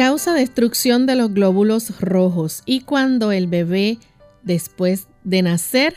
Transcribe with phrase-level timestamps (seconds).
[0.00, 3.98] Causa destrucción de los glóbulos rojos y cuando el bebé
[4.42, 5.94] después de nacer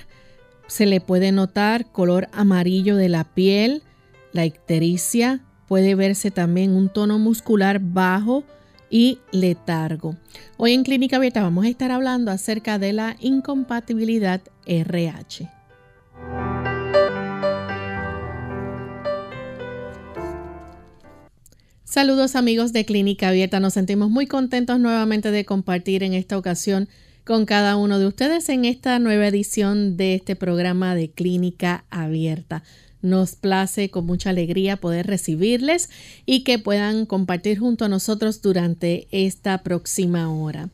[0.68, 3.82] se le puede notar color amarillo de la piel,
[4.34, 8.44] la ictericia, puede verse también un tono muscular bajo
[8.90, 10.18] y letargo.
[10.58, 15.50] Hoy en Clínica Abierta vamos a estar hablando acerca de la incompatibilidad RH.
[21.94, 26.90] Saludos amigos de Clínica Abierta, nos sentimos muy contentos nuevamente de compartir en esta ocasión
[27.24, 32.64] con cada uno de ustedes en esta nueva edición de este programa de Clínica Abierta.
[33.04, 35.92] Nos place con mucha alegría poder recibirles
[36.26, 40.70] y que puedan compartir junto a nosotros durante esta próxima hora.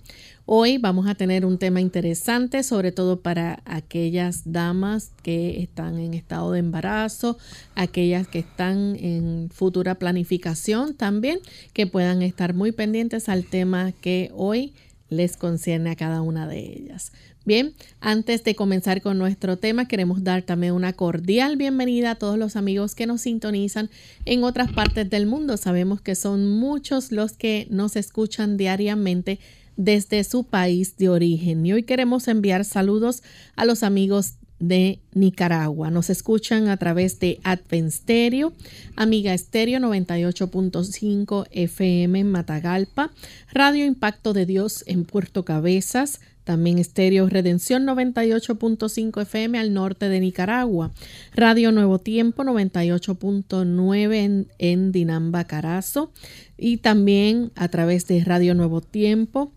[0.51, 6.15] Hoy vamos a tener un tema interesante, sobre todo para aquellas damas que están en
[6.15, 7.37] estado de embarazo,
[7.75, 11.37] aquellas que están en futura planificación también,
[11.71, 14.73] que puedan estar muy pendientes al tema que hoy
[15.09, 17.11] les concierne a cada una de ellas.
[17.45, 22.39] Bien, antes de comenzar con nuestro tema, queremos dar también una cordial bienvenida a todos
[22.39, 23.89] los amigos que nos sintonizan
[24.25, 25.57] en otras partes del mundo.
[25.57, 29.39] Sabemos que son muchos los que nos escuchan diariamente
[29.79, 31.65] desde su país de origen.
[31.65, 33.23] Y hoy queremos enviar saludos
[33.55, 35.89] a los amigos de Nicaragua.
[35.89, 38.51] Nos escuchan a través de Advent Stereo,
[38.97, 43.11] Amiga Estéreo 98.5 FM en Matagalpa,
[43.53, 50.19] Radio Impacto de Dios en Puerto Cabezas, también Estéreo Redención 98.5 FM al norte de
[50.19, 50.91] Nicaragua,
[51.35, 56.11] Radio Nuevo Tiempo 98.9 en, en Dinamba Carazo.
[56.57, 59.53] Y también a través de Radio Nuevo Tiempo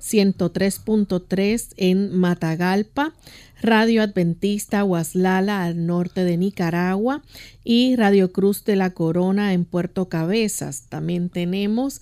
[0.00, 3.14] 103.3 en Matagalpa,
[3.60, 7.20] Radio Adventista Huaslala al norte de Nicaragua.
[7.64, 10.84] Y Radio Cruz de la Corona en Puerto Cabezas.
[10.88, 12.00] También tenemos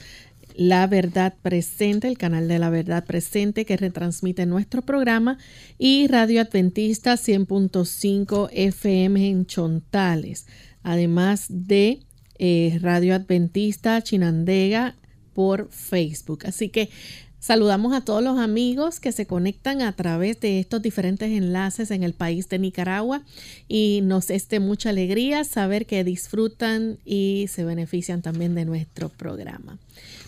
[0.56, 5.39] La Verdad Presente, el canal de La Verdad Presente que retransmite nuestro programa
[5.78, 10.47] y Radio Adventista 100.5 FM en Chontales,
[10.83, 12.00] además de
[12.39, 14.97] eh, Radio Adventista Chinandega
[15.34, 16.47] por Facebook.
[16.47, 16.89] Así que
[17.47, 22.03] Saludamos a todos los amigos que se conectan a través de estos diferentes enlaces en
[22.03, 23.22] el país de Nicaragua
[23.69, 29.11] y nos es de mucha alegría saber que disfrutan y se benefician también de nuestro
[29.11, 29.78] programa.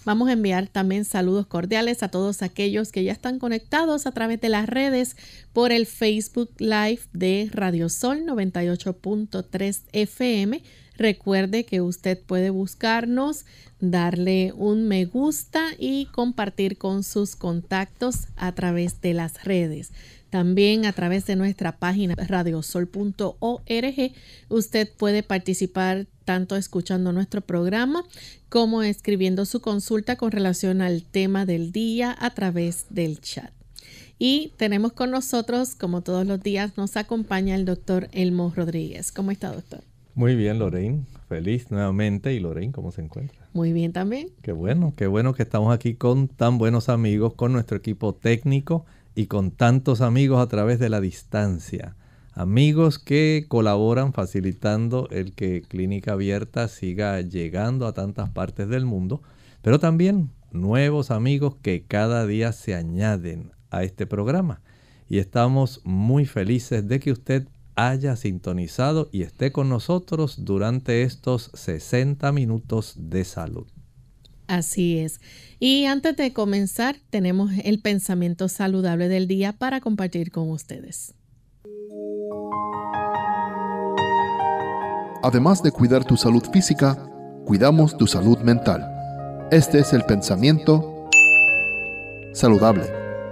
[0.08, 4.40] Vamos a enviar también saludos cordiales a todos aquellos que ya están conectados a través
[4.40, 5.18] de las redes
[5.52, 10.62] por el Facebook Live de Radio Sol 98.3 FM.
[10.96, 13.44] Recuerde que usted puede buscarnos
[13.80, 19.92] darle un me gusta y compartir con sus contactos a través de las redes.
[20.30, 24.12] También a través de nuestra página radiosol.org
[24.48, 28.04] usted puede participar tanto escuchando nuestro programa
[28.50, 33.50] como escribiendo su consulta con relación al tema del día a través del chat.
[34.18, 39.10] Y tenemos con nosotros, como todos los días, nos acompaña el doctor Elmo Rodríguez.
[39.10, 39.80] ¿Cómo está, doctor?
[40.14, 41.06] Muy bien, Lorraine.
[41.30, 42.34] Feliz nuevamente.
[42.34, 43.48] ¿Y Lorraine cómo se encuentra?
[43.54, 44.28] Muy bien también.
[44.42, 48.84] Qué bueno, qué bueno que estamos aquí con tan buenos amigos, con nuestro equipo técnico
[49.14, 51.96] y con tantos amigos a través de la distancia.
[52.38, 59.22] Amigos que colaboran facilitando el que Clínica Abierta siga llegando a tantas partes del mundo,
[59.60, 64.60] pero también nuevos amigos que cada día se añaden a este programa.
[65.08, 71.50] Y estamos muy felices de que usted haya sintonizado y esté con nosotros durante estos
[71.54, 73.66] 60 minutos de salud.
[74.46, 75.20] Así es.
[75.58, 81.17] Y antes de comenzar, tenemos el pensamiento saludable del día para compartir con ustedes.
[85.22, 86.96] Además de cuidar tu salud física,
[87.44, 88.88] cuidamos tu salud mental.
[89.50, 91.08] Este es el pensamiento
[92.32, 92.84] saludable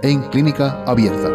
[0.03, 1.29] en clínica abierta.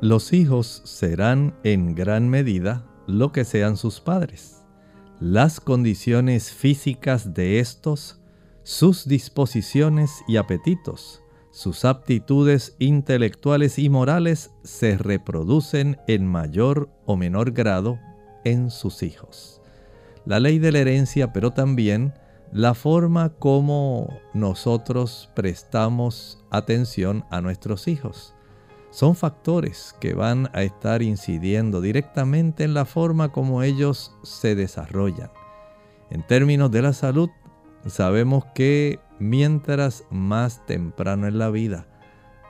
[0.00, 4.62] Los hijos serán en gran medida lo que sean sus padres.
[5.18, 8.15] Las condiciones físicas de estos,
[8.66, 11.22] sus disposiciones y apetitos,
[11.52, 18.00] sus aptitudes intelectuales y morales se reproducen en mayor o menor grado
[18.42, 19.62] en sus hijos.
[20.24, 22.12] La ley de la herencia, pero también
[22.50, 28.34] la forma como nosotros prestamos atención a nuestros hijos.
[28.90, 35.30] Son factores que van a estar incidiendo directamente en la forma como ellos se desarrollan.
[36.10, 37.30] En términos de la salud,
[37.90, 41.86] sabemos que mientras más temprano en la vida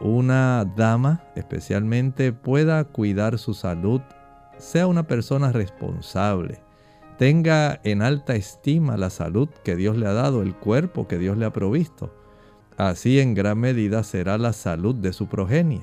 [0.01, 4.03] una dama especialmente pueda cuidar su salud,
[4.59, 6.61] sea una persona responsable,
[7.19, 11.39] tenga en alta estima la salud que Dios le ha dado, el cuerpo que Dios
[11.39, 12.15] le ha provisto.
[12.77, 15.83] Así en gran medida será la salud de su progenie.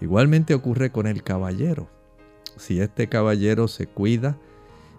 [0.00, 1.88] Igualmente ocurre con el caballero.
[2.56, 4.38] Si este caballero se cuida,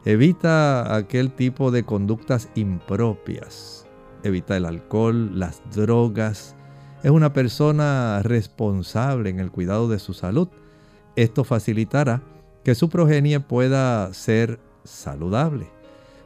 [0.06, 3.81] evita aquel tipo de conductas impropias,
[4.24, 6.56] evita el alcohol, las drogas,
[7.04, 10.50] es una persona responsable en el cuidado de su salud.
[11.16, 12.22] Esto facilitará
[12.64, 15.68] que su progenie pueda ser saludable.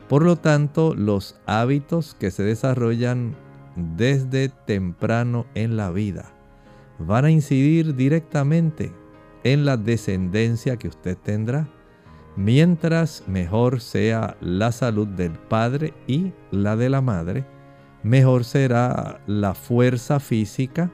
[0.10, 3.36] Por lo tanto, los hábitos que se desarrollan
[3.76, 6.32] desde temprano en la vida
[7.00, 8.92] van a incidir directamente
[9.44, 11.68] en la descendencia que usted tendrá.
[12.36, 17.46] Mientras mejor sea la salud del padre y la de la madre,
[18.06, 20.92] mejor será la fuerza física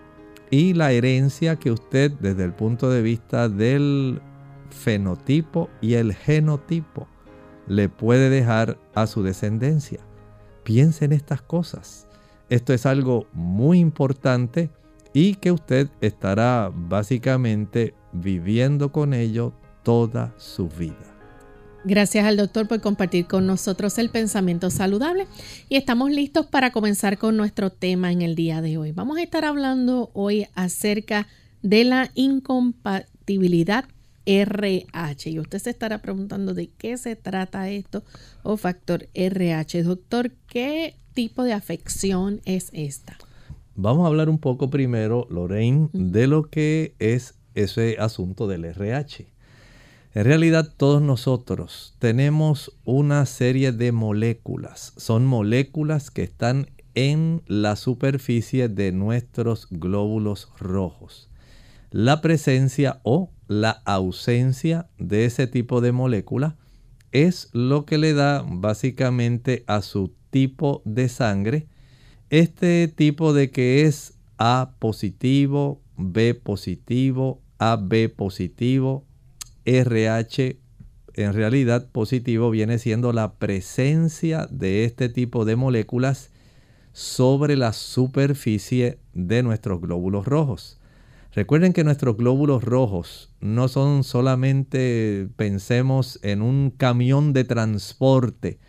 [0.50, 4.22] y la herencia que usted desde el punto de vista del
[4.70, 7.10] fenotipo y el genotipo
[7.68, 10.00] le puede dejar a su descendencia.
[10.64, 12.08] Piense en estas cosas.
[12.50, 14.70] Esto es algo muy importante
[15.12, 19.52] y que usted estará básicamente viviendo con ello
[19.84, 21.11] toda su vida.
[21.84, 25.26] Gracias al doctor por compartir con nosotros el pensamiento saludable
[25.68, 28.92] y estamos listos para comenzar con nuestro tema en el día de hoy.
[28.92, 31.28] Vamos a estar hablando hoy acerca
[31.64, 33.86] de la incompatibilidad
[34.28, 35.32] RH.
[35.32, 38.04] Y usted se estará preguntando de qué se trata esto
[38.44, 39.82] o factor RH.
[39.82, 43.18] Doctor, ¿qué tipo de afección es esta?
[43.76, 49.32] Vamos a hablar un poco primero, Lorraine, de lo que es ese asunto del RH.
[50.14, 54.94] En realidad todos nosotros tenemos una serie de moléculas.
[54.98, 61.30] Son moléculas que están en la superficie de nuestros glóbulos rojos.
[61.92, 66.58] La presencia o la ausencia de ese tipo de molécula
[67.12, 71.68] es lo que le da básicamente a su tipo de sangre
[72.32, 79.06] este tipo de que es A positivo, B positivo, AB positivo,
[79.66, 80.58] RH
[81.14, 86.32] en realidad positivo viene siendo la presencia de este tipo de moléculas
[86.94, 90.80] sobre la superficie de nuestros glóbulos rojos.
[91.34, 98.60] Recuerden que nuestros glóbulos rojos no son solamente, pensemos en un camión de transporte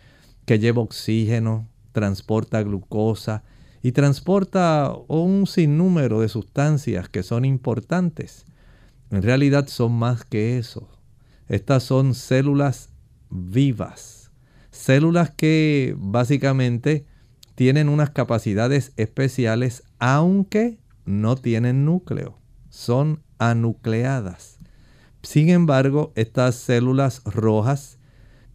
[0.45, 3.43] que lleva oxígeno, transporta glucosa
[3.81, 8.45] y transporta un sinnúmero de sustancias que son importantes.
[9.13, 10.89] En realidad son más que eso.
[11.47, 12.89] Estas son células
[13.29, 14.31] vivas,
[14.71, 17.05] células que básicamente
[17.53, 22.39] tienen unas capacidades especiales aunque no tienen núcleo
[22.71, 24.57] son anucleadas.
[25.21, 27.99] Sin embargo, estas células rojas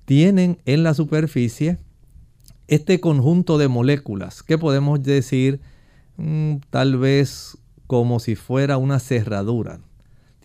[0.06, 1.78] tienen en la superficie
[2.66, 5.60] este conjunto de moléculas que podemos decir
[6.16, 9.82] mm, tal vez como si fuera una cerradura.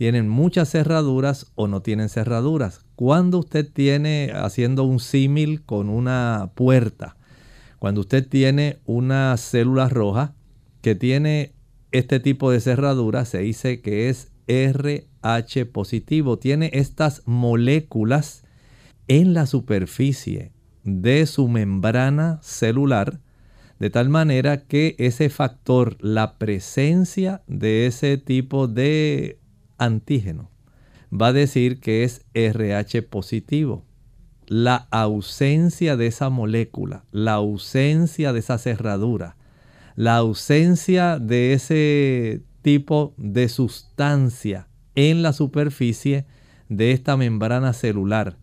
[0.04, 2.84] Tienen muchas cerraduras o no tienen cerraduras.
[2.98, 7.16] Cuando usted tiene, haciendo un símil con una puerta,
[7.80, 10.36] cuando usted tiene una célula roja
[10.82, 11.54] que tiene
[11.94, 16.38] este tipo de cerradura se dice que es RH positivo.
[16.38, 18.44] Tiene estas moléculas
[19.08, 20.52] en la superficie
[20.84, 23.22] de su membrana celular,
[23.80, 29.40] de tal manera que ese factor, la presencia de ese tipo de
[29.78, 30.52] antígeno,
[31.12, 33.86] va a decir que es RH positivo.
[34.48, 39.38] La ausencia de esa molécula, la ausencia de esa cerradura,
[39.96, 46.26] la ausencia de ese tipo de sustancia en la superficie
[46.70, 48.38] de esta membrana celular,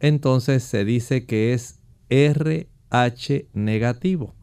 [0.00, 4.34] entonces se dice que es RH negativo.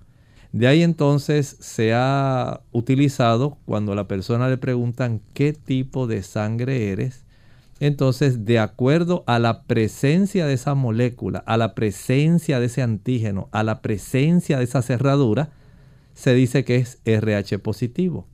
[0.51, 6.23] De ahí entonces se ha utilizado cuando a la persona le preguntan qué tipo de
[6.23, 7.25] sangre eres.
[7.79, 13.49] Entonces, de acuerdo a la presencia de esa molécula, a la presencia de ese antígeno,
[13.51, 15.51] a la presencia de esa cerradura,
[16.13, 18.27] se dice que es RH positivo.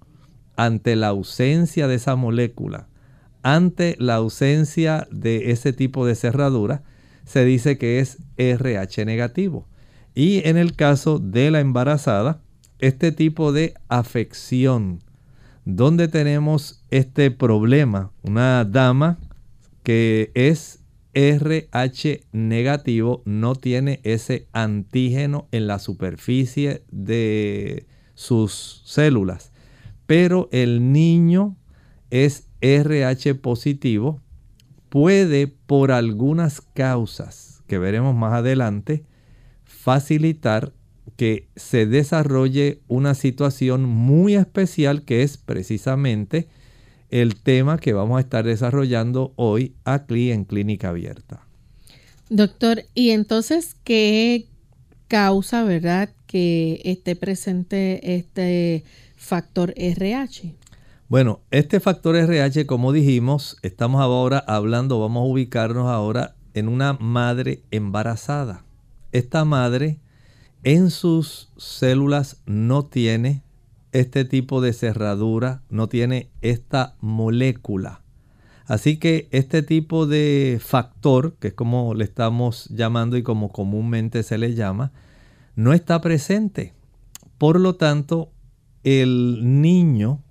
[0.57, 2.87] ante la ausencia de esa molécula,
[3.43, 6.81] ante la ausencia de ese tipo de cerradura,
[7.25, 9.67] se dice que es RH negativo.
[10.17, 12.41] Y en el caso de la embarazada,
[12.79, 15.03] este tipo de afección,
[15.63, 19.19] donde tenemos este problema, una dama
[19.83, 20.79] que es
[21.13, 29.51] RH negativo, no tiene ese antígeno en la superficie de sus células,
[30.07, 31.55] pero el niño
[32.09, 34.19] es RH positivo,
[34.89, 39.05] puede por algunas causas que veremos más adelante
[39.87, 40.73] facilitar
[41.15, 46.49] que se desarrolle una situación muy especial que es precisamente
[47.09, 51.47] el tema que vamos a estar desarrollando hoy aquí en Clínica Abierta.
[52.29, 54.47] Doctor, ¿y entonces qué
[55.07, 58.83] causa, verdad, que esté presente este
[59.15, 60.53] factor RH?
[61.07, 66.91] Bueno, este factor RH, como dijimos, estamos ahora hablando, vamos a ubicarnos ahora en una
[66.91, 68.66] madre embarazada.
[69.11, 69.99] Esta madre
[70.63, 73.43] en sus células no tiene
[73.91, 78.01] este tipo de cerradura, no tiene esta molécula.
[78.65, 84.23] Así que este tipo de factor, que es como le estamos llamando y como comúnmente
[84.23, 84.91] se le llama,
[85.55, 86.73] no está presente.
[87.37, 88.31] Por lo tanto,
[88.83, 90.21] el niño,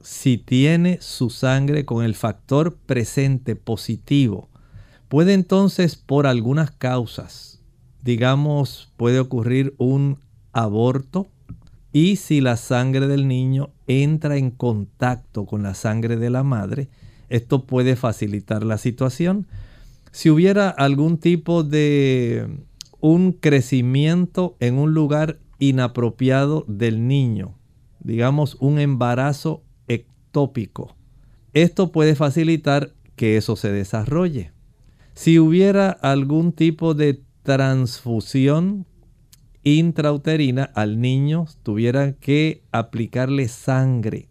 [0.00, 4.48] si tiene su sangre con el factor presente positivo,
[5.08, 7.51] puede entonces por algunas causas,
[8.02, 10.18] digamos, puede ocurrir un
[10.52, 11.28] aborto
[11.92, 16.88] y si la sangre del niño entra en contacto con la sangre de la madre,
[17.28, 19.46] esto puede facilitar la situación.
[20.10, 22.48] Si hubiera algún tipo de
[23.00, 27.54] un crecimiento en un lugar inapropiado del niño,
[28.00, 30.96] digamos un embarazo ectópico,
[31.52, 34.52] esto puede facilitar que eso se desarrolle.
[35.14, 38.86] Si hubiera algún tipo de transfusión
[39.64, 44.28] intrauterina al niño tuvieran que aplicarle sangre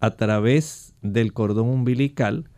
[0.00, 2.48] a través del cordón umbilical,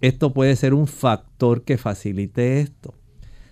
[0.00, 2.94] esto puede ser un factor que facilite esto.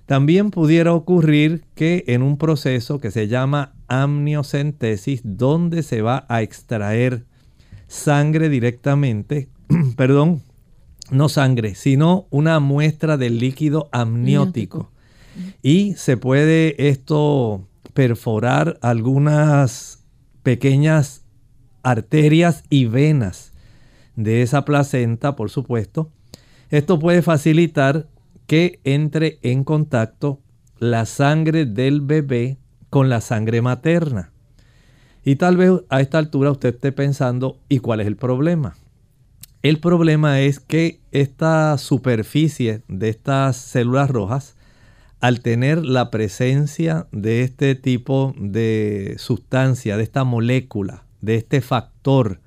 [0.06, 6.42] También pudiera ocurrir que en un proceso que se llama amniocentesis, donde se va a
[6.42, 7.26] extraer
[7.88, 9.48] sangre directamente,
[9.96, 10.42] perdón,
[11.10, 14.92] no sangre, sino una muestra del líquido amniótico
[15.62, 20.04] y se puede esto perforar algunas
[20.42, 21.24] pequeñas
[21.82, 23.52] arterias y venas
[24.16, 26.10] de esa placenta, por supuesto.
[26.70, 28.08] Esto puede facilitar
[28.46, 30.40] que entre en contacto
[30.78, 32.58] la sangre del bebé
[32.90, 34.32] con la sangre materna.
[35.24, 38.76] Y tal vez a esta altura usted esté pensando, ¿y cuál es el problema?
[39.62, 44.55] El problema es que esta superficie de estas células rojas
[45.26, 52.38] al tener la presencia de este tipo de sustancia, de esta molécula, de este factor,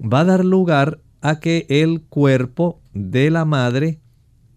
[0.00, 4.00] va a dar lugar a que el cuerpo de la madre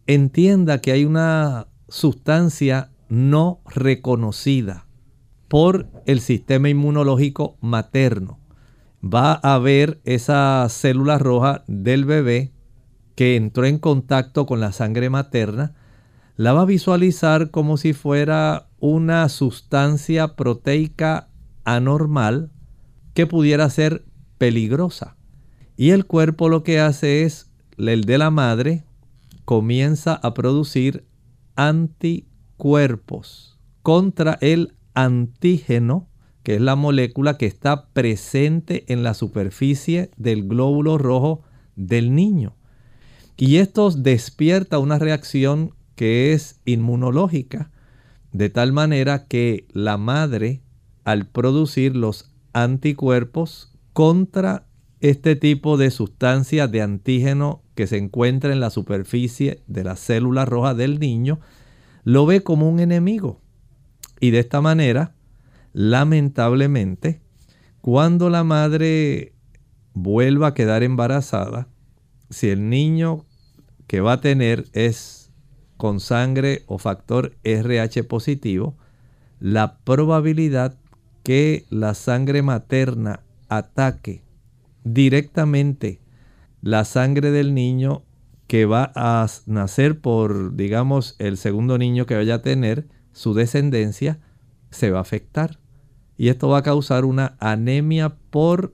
[0.08, 4.88] entienda que hay una sustancia no reconocida
[5.50, 8.40] por el sistema inmunológico materno.
[9.04, 12.54] Va a haber esa célula roja del bebé
[13.16, 15.76] que entró en contacto con la sangre materna
[16.36, 21.30] la va a visualizar como si fuera una sustancia proteica
[21.64, 22.52] anormal
[23.14, 24.06] que pudiera ser
[24.38, 25.16] peligrosa.
[25.78, 28.84] Y el cuerpo lo que hace es, el de la madre,
[29.46, 31.06] comienza a producir
[31.56, 36.08] anticuerpos contra el antígeno,
[36.44, 41.44] que es la molécula que está presente en la superficie del glóbulo rojo
[41.76, 42.56] del niño.
[43.38, 47.72] Y esto despierta una reacción que es inmunológica,
[48.32, 50.62] de tal manera que la madre,
[51.04, 54.66] al producir los anticuerpos contra
[55.00, 60.46] este tipo de sustancia de antígeno que se encuentra en la superficie de la célula
[60.46, 61.40] roja del niño,
[62.04, 63.42] lo ve como un enemigo.
[64.20, 65.16] Y de esta manera,
[65.74, 67.22] lamentablemente,
[67.82, 69.34] cuando la madre
[69.94, 71.68] vuelva a quedar embarazada,
[72.30, 73.26] si el niño
[73.88, 75.23] que va a tener es
[75.84, 78.78] con sangre o factor RH positivo,
[79.42, 80.78] la probabilidad
[81.24, 84.24] que la sangre materna ataque
[84.86, 86.00] directamente
[86.62, 88.06] la sangre del niño
[88.48, 94.22] que va a nacer por, digamos, el segundo niño que vaya a tener, su descendencia,
[94.70, 95.60] se va a afectar.
[96.16, 98.74] Y esto va a causar una anemia por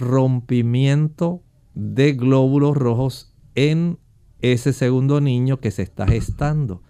[0.00, 3.99] rompimiento de glóbulos rojos en
[4.42, 6.82] ese segundo niño que se está gestando.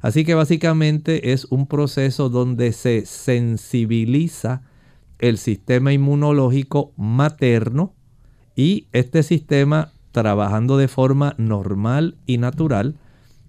[0.00, 4.62] Así que básicamente es un proceso donde se sensibiliza
[5.18, 7.94] el sistema inmunológico materno
[8.54, 12.96] y este sistema trabajando de forma normal y natural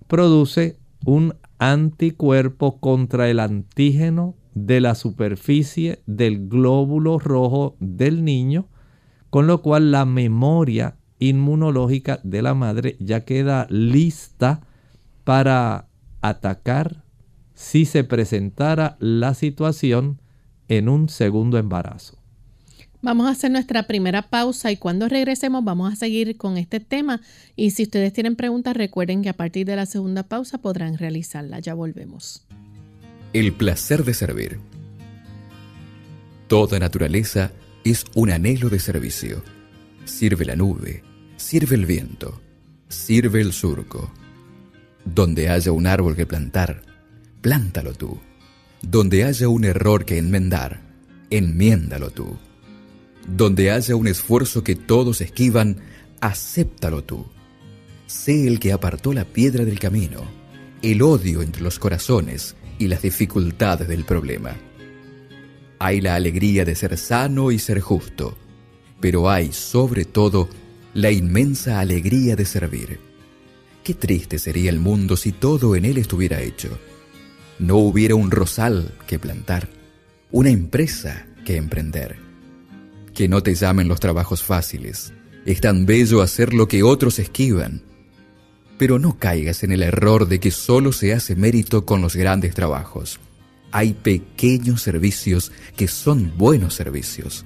[0.08, 8.68] produce un anticuerpo contra el antígeno de la superficie del glóbulo rojo del niño,
[9.30, 14.62] con lo cual la memoria inmunológica de la madre ya queda lista
[15.24, 15.88] para
[16.22, 17.04] atacar
[17.54, 20.22] si se presentara la situación
[20.68, 22.18] en un segundo embarazo.
[23.02, 27.22] Vamos a hacer nuestra primera pausa y cuando regresemos vamos a seguir con este tema
[27.56, 31.60] y si ustedes tienen preguntas recuerden que a partir de la segunda pausa podrán realizarla.
[31.60, 32.46] Ya volvemos.
[33.34, 34.60] El placer de servir.
[36.48, 37.52] Toda naturaleza
[37.84, 39.44] es un anhelo de servicio.
[40.06, 41.04] Sirve la nube,
[41.38, 42.42] sirve el viento,
[42.90, 44.12] sirve el surco.
[45.06, 46.82] Donde haya un árbol que plantar,
[47.42, 48.20] plántalo tú.
[48.82, 50.82] Donde haya un error que enmendar,
[51.30, 52.38] enmiéndalo tú.
[53.28, 55.78] Donde haya un esfuerzo que todos esquivan,
[56.20, 57.26] acéptalo tú.
[58.08, 60.22] Sé el que apartó la piedra del camino,
[60.82, 64.56] el odio entre los corazones y las dificultades del problema.
[65.80, 68.38] Hay la alegría de ser sano y ser justo,
[69.00, 70.50] pero hay sobre todo
[70.98, 73.00] la inmensa alegría de servir.
[73.84, 76.78] Qué triste sería el mundo si todo en él estuviera hecho
[77.60, 79.70] no hubiera un rosal que plantar,
[80.32, 82.18] una empresa que emprender.
[83.14, 85.14] Que no te llamen los trabajos fáciles.
[85.46, 87.82] Es tan bello hacer lo que otros esquivan.
[88.78, 92.54] Pero no caigas en el error de que solo se hace mérito con los grandes
[92.54, 93.20] trabajos.
[93.72, 97.44] Hay pequeños servicios que son buenos servicios.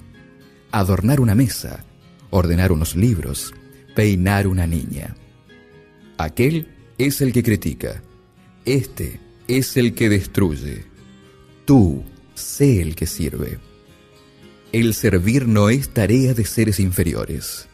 [0.72, 1.84] Adornar una mesa,
[2.32, 3.54] ordenar unos libros,
[3.94, 5.14] peinar una niña.
[6.16, 6.66] Aquel
[6.98, 8.02] es el que critica.
[8.64, 10.84] Este es el que destruye.
[11.66, 12.02] Tú
[12.34, 13.58] sé el que sirve.
[14.72, 17.68] El servir no es tarea de seres inferiores.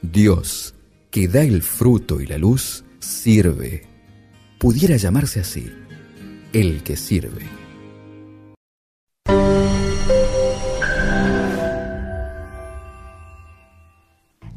[0.00, 0.74] Dios,
[1.10, 3.84] que da el fruto y la luz, sirve.
[4.58, 5.70] Pudiera llamarse así,
[6.54, 7.57] el que sirve.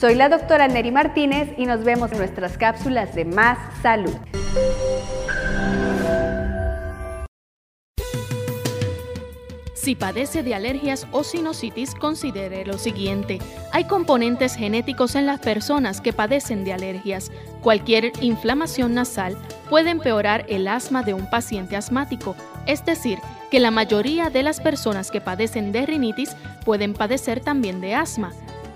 [0.00, 4.14] Soy la doctora Neri Martínez y nos vemos en nuestras cápsulas de Más Salud.
[9.74, 13.40] Si padece de alergias o sinusitis, considere lo siguiente.
[13.72, 17.32] Hay componentes genéticos en las personas que padecen de alergias.
[17.60, 19.36] Cualquier inflamación nasal
[19.68, 23.18] puede empeorar el asma de un paciente asmático, es decir,
[23.50, 28.32] que la mayoría de las personas que padecen de rinitis pueden padecer también de asma.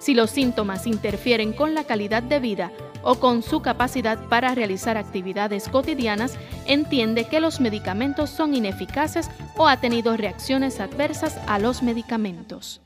[0.00, 4.96] Si los síntomas interfieren con la calidad de vida o con su capacidad para realizar
[4.96, 6.36] actividades cotidianas,
[6.66, 12.80] entiende que los medicamentos son ineficaces o ha tenido reacciones adversas a los medicamentos.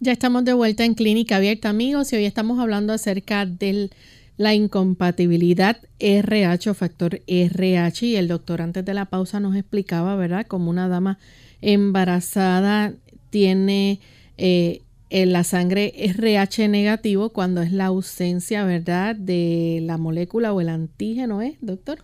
[0.00, 3.88] Ya estamos de vuelta en Clínica Abierta, amigos, y hoy estamos hablando acerca de
[4.36, 8.06] la incompatibilidad RH o factor RH.
[8.06, 11.18] Y el doctor antes de la pausa nos explicaba, ¿verdad?, como una dama
[11.60, 12.92] embarazada
[13.30, 14.00] tiene
[14.36, 20.60] eh, en la sangre RH negativo cuando es la ausencia, ¿verdad?, de la molécula o
[20.60, 21.98] el antígeno, ¿eh, doctor?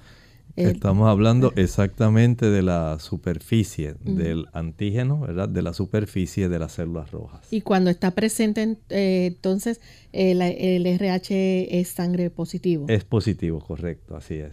[0.56, 5.48] Estamos hablando exactamente de la superficie del antígeno, ¿verdad?
[5.48, 7.40] De la superficie de las células rojas.
[7.50, 9.80] Y cuando está presente, eh, entonces
[10.12, 10.40] el,
[10.86, 12.86] RH es sangre positivo.
[12.88, 14.52] Es positivo, correcto, así es.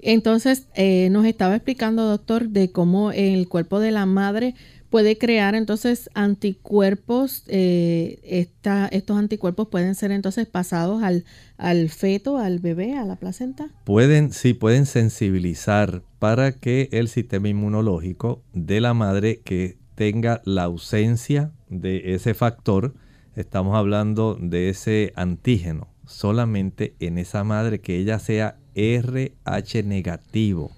[0.00, 4.54] Entonces, eh, nos estaba explicando, doctor, de cómo el cuerpo de la madre
[4.92, 7.44] puede crear entonces anticuerpos.
[7.48, 8.20] Eh,
[8.60, 11.24] estos anticuerpos pueden ser entonces pasados al,
[11.56, 13.70] al feto, al bebé, a la placenta.
[13.84, 20.64] Pueden, sí, pueden sensibilizar para que el sistema inmunológico de la madre que tenga la
[20.64, 22.94] ausencia de ese factor,
[23.34, 30.70] estamos hablando de ese antígeno, solamente en esa madre que ella sea RH negativo,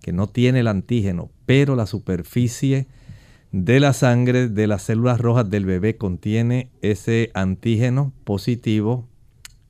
[0.00, 2.88] que no tiene el antígeno, pero la superficie
[3.52, 9.06] de la sangre de las células rojas del bebé contiene ese antígeno positivo.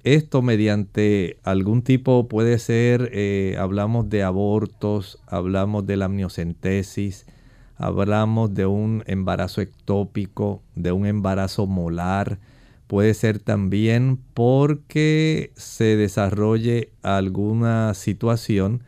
[0.05, 7.27] Esto mediante algún tipo puede ser, eh, hablamos de abortos, hablamos de la amniocentesis,
[7.77, 12.39] hablamos de un embarazo ectópico, de un embarazo molar.
[12.87, 18.85] Puede ser también porque se desarrolle alguna situación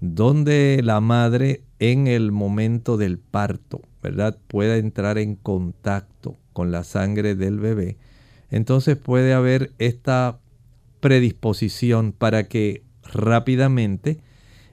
[0.00, 4.38] donde la madre en el momento del parto ¿verdad?
[4.48, 7.96] pueda entrar en contacto con la sangre del bebé,
[8.50, 10.38] entonces puede haber esta
[11.00, 14.18] predisposición para que rápidamente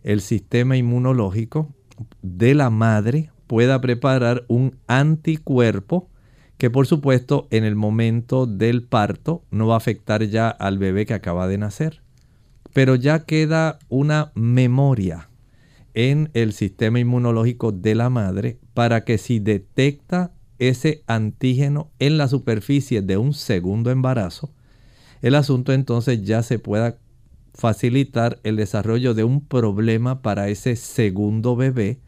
[0.03, 1.73] el sistema inmunológico
[2.21, 6.09] de la madre pueda preparar un anticuerpo
[6.57, 11.05] que por supuesto en el momento del parto no va a afectar ya al bebé
[11.05, 12.01] que acaba de nacer,
[12.73, 15.28] pero ya queda una memoria
[15.93, 22.27] en el sistema inmunológico de la madre para que si detecta ese antígeno en la
[22.27, 24.53] superficie de un segundo embarazo,
[25.21, 26.97] el asunto entonces ya se pueda
[27.53, 31.99] facilitar el desarrollo de un problema para ese segundo bebé,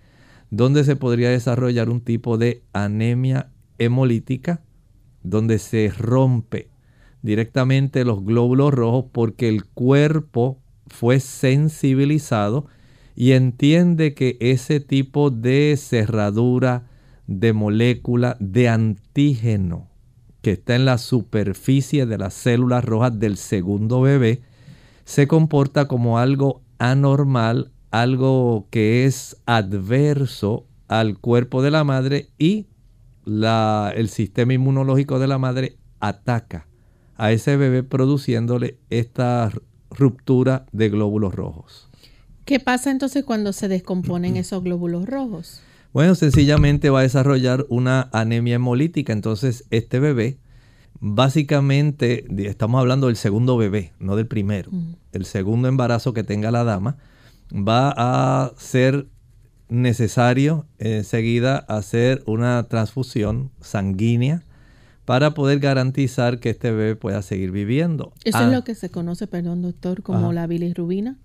[0.50, 4.62] donde se podría desarrollar un tipo de anemia hemolítica,
[5.24, 6.70] donde se rompe
[7.22, 12.68] directamente los glóbulos rojos porque el cuerpo fue sensibilizado
[13.16, 16.88] y entiende que ese tipo de cerradura
[17.28, 19.90] de molécula de antígeno
[20.42, 24.42] que está en la superficie de las células rojas del segundo bebé
[25.06, 32.68] se comporta como algo anormal, algo que es adverso al cuerpo de la madre y
[33.26, 36.68] el sistema inmunológico de la madre ataca
[37.18, 39.52] a ese bebé produciéndole esta
[39.92, 41.91] ruptura de glóbulos rojos.
[42.52, 45.62] ¿Qué pasa entonces cuando se descomponen esos glóbulos rojos?
[45.94, 49.14] Bueno, sencillamente va a desarrollar una anemia hemolítica.
[49.14, 50.38] Entonces, este bebé,
[51.00, 54.70] básicamente, estamos hablando del segundo bebé, no del primero.
[55.14, 56.98] El segundo embarazo que tenga la dama,
[57.54, 59.08] va a ser
[59.70, 64.44] necesario enseguida hacer una transfusión sanguínea
[65.06, 68.12] para poder garantizar que este bebé pueda seguir viviendo.
[68.26, 68.52] ¿Eso es ah.
[68.52, 71.18] lo que se conoce, perdón, doctor, como la bilirrubina?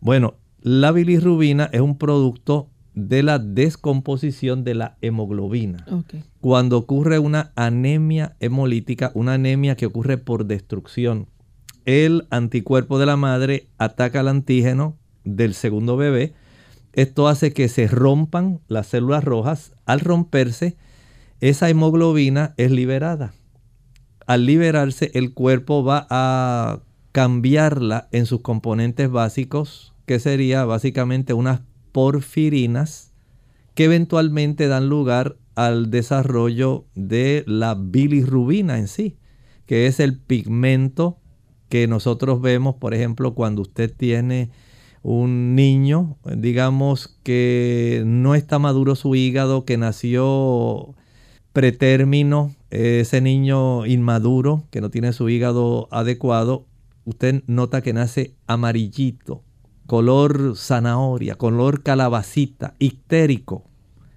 [0.00, 5.84] Bueno, la bilirrubina es un producto de la descomposición de la hemoglobina.
[6.40, 11.28] Cuando ocurre una anemia hemolítica, una anemia que ocurre por destrucción,
[11.84, 16.32] el anticuerpo de la madre ataca al antígeno del segundo bebé.
[16.94, 19.74] Esto hace que se rompan las células rojas.
[19.84, 20.78] Al romperse,
[21.40, 23.34] esa hemoglobina es liberada.
[24.26, 26.80] Al liberarse, el cuerpo va a
[27.12, 31.60] cambiarla en sus componentes básicos que sería básicamente unas
[31.92, 33.12] porfirinas
[33.74, 39.16] que eventualmente dan lugar al desarrollo de la bilirrubina en sí,
[39.66, 41.18] que es el pigmento
[41.68, 44.50] que nosotros vemos, por ejemplo, cuando usted tiene
[45.02, 50.94] un niño, digamos que no está maduro su hígado, que nació
[51.52, 56.66] pretérmino, ese niño inmaduro, que no tiene su hígado adecuado,
[57.04, 59.42] usted nota que nace amarillito,
[59.86, 63.64] color zanahoria, color calabacita, ictérico.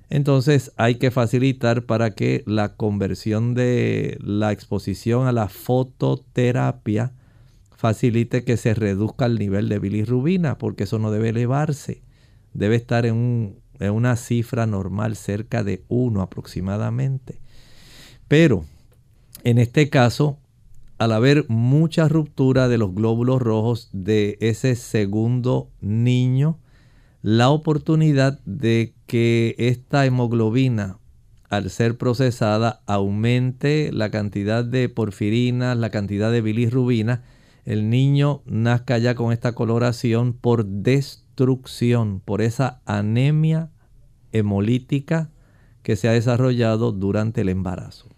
[0.10, 7.14] Entonces hay que facilitar para que la conversión de la exposición a la fototerapia
[7.76, 12.02] facilite que se reduzca el nivel de bilirrubina, porque eso no debe elevarse.
[12.54, 17.40] Debe estar en, en una cifra normal cerca de 1 aproximadamente.
[18.28, 18.66] Pero
[19.44, 20.40] en este caso
[20.98, 26.60] al haber mucha ruptura de los glóbulos rojos de ese segundo niño,
[27.22, 30.98] la oportunidad de que esta hemoglobina,
[31.50, 37.24] al ser procesada, aumente la cantidad de porfirinas, la cantidad de bilirrubina,
[37.66, 43.70] el niño nazca ya con esta coloración por destrucción por esa anemia
[44.32, 45.30] hemolítica
[45.84, 48.17] que se ha desarrollado durante el embarazo.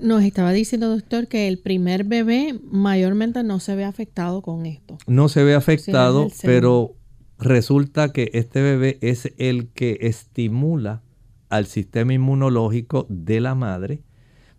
[0.00, 4.98] Nos estaba diciendo, doctor, que el primer bebé mayormente no se ve afectado con esto.
[5.06, 6.96] No se ve afectado, pero
[7.38, 11.02] resulta que este bebé es el que estimula
[11.50, 14.02] al sistema inmunológico de la madre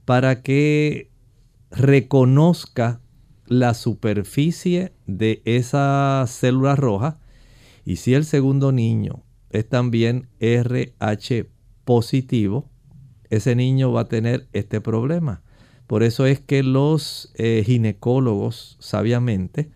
[0.05, 1.09] para que
[1.71, 3.01] reconozca
[3.47, 7.19] la superficie de esa célula roja
[7.85, 11.49] y si el segundo niño es también RH
[11.83, 12.69] positivo,
[13.35, 15.41] ese niño va a tener este problema.
[15.87, 19.69] Por eso es que los eh, ginecólogos sabiamente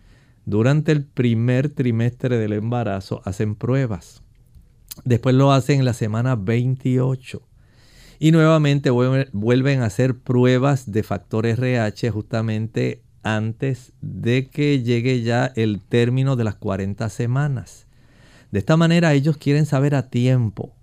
[0.46, 4.22] durante el primer trimestre del embarazo hacen pruebas.
[5.04, 7.42] Después lo hacen en la semana 28.
[8.18, 15.52] Y nuevamente vuelven a hacer pruebas de factor RH justamente antes de que llegue ya
[15.54, 17.86] el término de las 40 semanas.
[18.50, 20.74] De esta manera ellos quieren saber a tiempo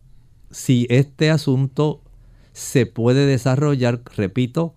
[0.52, 2.05] si este asunto
[2.56, 4.76] se puede desarrollar, repito,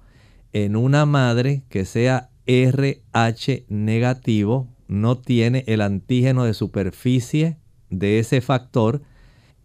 [0.52, 7.56] en una madre que sea RH negativo, no tiene el antígeno de superficie
[7.88, 9.02] de ese factor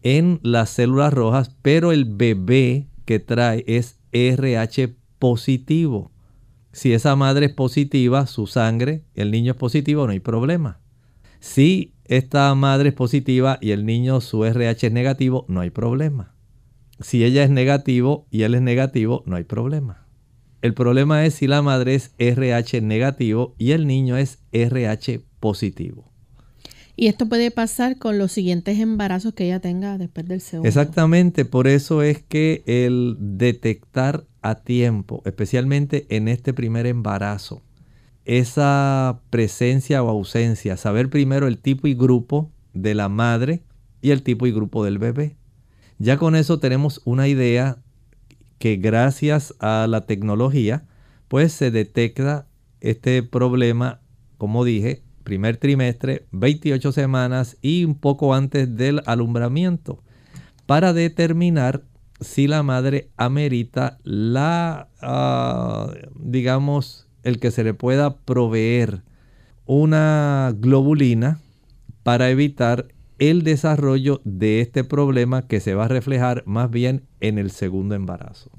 [0.03, 6.11] en las células rojas, pero el bebé que trae es RH positivo.
[6.71, 10.79] Si esa madre es positiva, su sangre, el niño es positivo, no hay problema.
[11.39, 16.32] Si esta madre es positiva y el niño su RH es negativo, no hay problema.
[16.99, 20.05] Si ella es negativo y él es negativo, no hay problema.
[20.61, 26.13] El problema es si la madre es RH negativo y el niño es RH positivo.
[26.95, 30.67] Y esto puede pasar con los siguientes embarazos que ella tenga después del segundo.
[30.67, 37.63] Exactamente, por eso es que el detectar a tiempo, especialmente en este primer embarazo,
[38.25, 43.63] esa presencia o ausencia, saber primero el tipo y grupo de la madre
[44.01, 45.35] y el tipo y grupo del bebé.
[45.99, 47.77] Ya con eso tenemos una idea
[48.59, 50.85] que gracias a la tecnología,
[51.27, 52.47] pues se detecta
[52.81, 54.01] este problema,
[54.37, 60.03] como dije, primer trimestre, 28 semanas y un poco antes del alumbramiento,
[60.65, 61.83] para determinar
[62.19, 69.03] si la madre amerita la, ah, digamos, el que se le pueda proveer
[69.65, 71.39] una globulina
[72.03, 72.87] para evitar
[73.19, 77.95] el desarrollo de este problema que se va a reflejar más bien en el segundo
[77.95, 78.51] embarazo.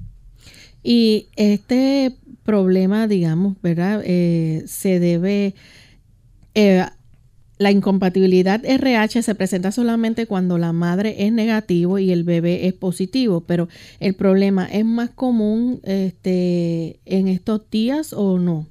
[0.83, 4.01] Y este problema, digamos, ¿verdad?
[4.05, 5.55] Eh, se debe
[6.53, 6.85] eh,
[7.57, 12.73] la incompatibilidad RH se presenta solamente cuando la madre es negativo y el bebé es
[12.73, 18.67] positivo, pero el problema es más común este, en estos días o no.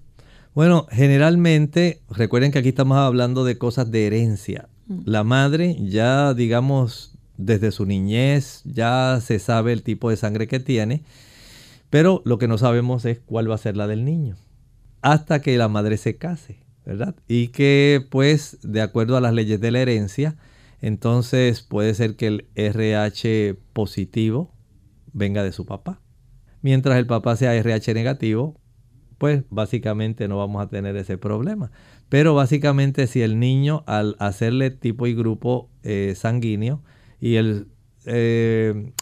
[0.54, 4.68] Bueno, generalmente, recuerden que aquí estamos hablando de cosas de herencia.
[4.86, 5.00] Mm.
[5.04, 10.60] La madre ya, digamos, desde su niñez ya se sabe el tipo de sangre que
[10.60, 11.02] tiene,
[11.90, 14.36] pero lo que no sabemos es cuál va a ser la del niño,
[15.02, 16.64] hasta que la madre se case.
[16.84, 17.14] ¿verdad?
[17.28, 20.36] Y que pues de acuerdo a las leyes de la herencia,
[20.80, 24.52] entonces puede ser que el RH positivo
[25.12, 26.00] venga de su papá.
[26.60, 28.60] Mientras el papá sea RH negativo,
[29.18, 31.70] pues básicamente no vamos a tener ese problema.
[32.08, 36.82] Pero básicamente si el niño al hacerle tipo y grupo eh, sanguíneo
[37.20, 37.68] y el
[38.06, 38.92] eh,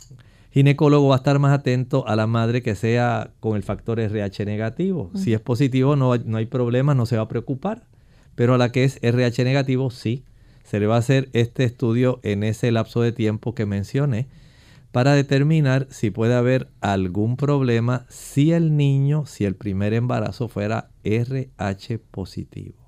[0.50, 4.44] ginecólogo va a estar más atento a la madre que sea con el factor RH
[4.44, 5.10] negativo.
[5.14, 7.86] Si es positivo no, no hay problema, no se va a preocupar.
[8.34, 10.24] Pero a la que es RH negativo, sí.
[10.64, 14.28] Se le va a hacer este estudio en ese lapso de tiempo que mencioné
[14.92, 20.90] para determinar si puede haber algún problema si el niño, si el primer embarazo fuera
[21.02, 22.82] RH positivo.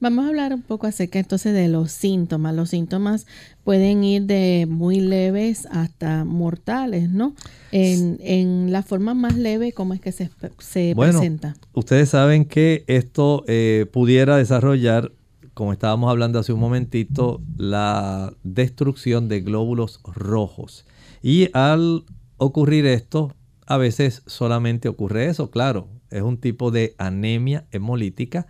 [0.00, 2.54] Vamos a hablar un poco acerca entonces de los síntomas.
[2.54, 3.26] Los síntomas
[3.64, 7.34] pueden ir de muy leves hasta mortales, ¿no?
[7.72, 11.56] En, la forma más leve, ¿cómo es que se, se bueno, presenta?
[11.72, 15.10] Ustedes saben que esto eh, pudiera desarrollar,
[15.58, 20.86] como estábamos hablando hace un momentito, la destrucción de glóbulos rojos.
[21.20, 22.04] Y al
[22.36, 23.34] ocurrir esto,
[23.66, 28.46] a veces solamente ocurre eso, claro, es un tipo de anemia hemolítica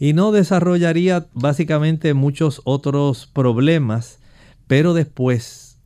[0.00, 4.18] y no desarrollaría básicamente muchos otros problemas,
[4.66, 5.78] pero después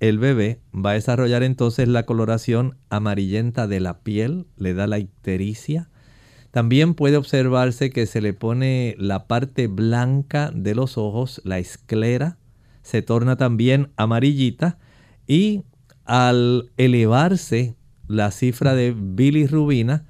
[0.00, 4.98] el bebé va a desarrollar entonces la coloración amarillenta de la piel, le da la
[4.98, 5.90] ictericia.
[6.54, 12.38] También puede observarse que se le pone la parte blanca de los ojos, la esclera,
[12.82, 14.78] se torna también amarillita
[15.26, 15.64] y
[16.04, 17.74] al elevarse
[18.06, 20.06] la cifra de bilirrubina,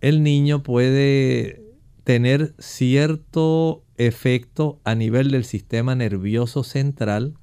[0.00, 1.62] el niño puede
[2.02, 7.34] tener cierto efecto a nivel del sistema nervioso central,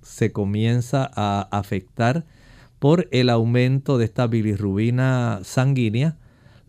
[0.00, 2.24] se comienza a afectar
[2.78, 6.18] por el aumento de esta bilirrubina sanguínea,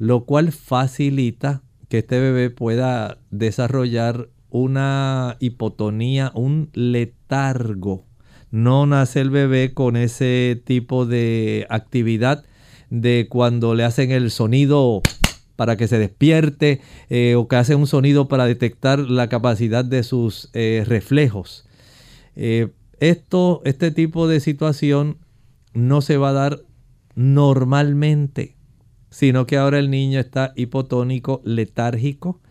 [0.01, 8.07] lo cual facilita que este bebé pueda desarrollar una hipotonía, un letargo.
[8.49, 12.43] No nace el bebé con ese tipo de actividad
[12.89, 15.03] de cuando le hacen el sonido
[15.55, 20.01] para que se despierte eh, o que hacen un sonido para detectar la capacidad de
[20.01, 21.67] sus eh, reflejos.
[22.35, 25.19] Eh, esto, este tipo de situación
[25.75, 26.63] no se va a dar
[27.13, 28.55] normalmente,
[29.11, 32.41] sino que ahora el niño está hipotónico, letárgico,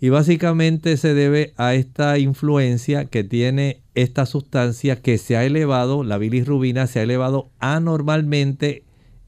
[0.00, 6.04] y básicamente se debe a esta influencia que tiene esta sustancia que se ha elevado,
[6.04, 8.84] la bilirrubina se ha elevado anormalmente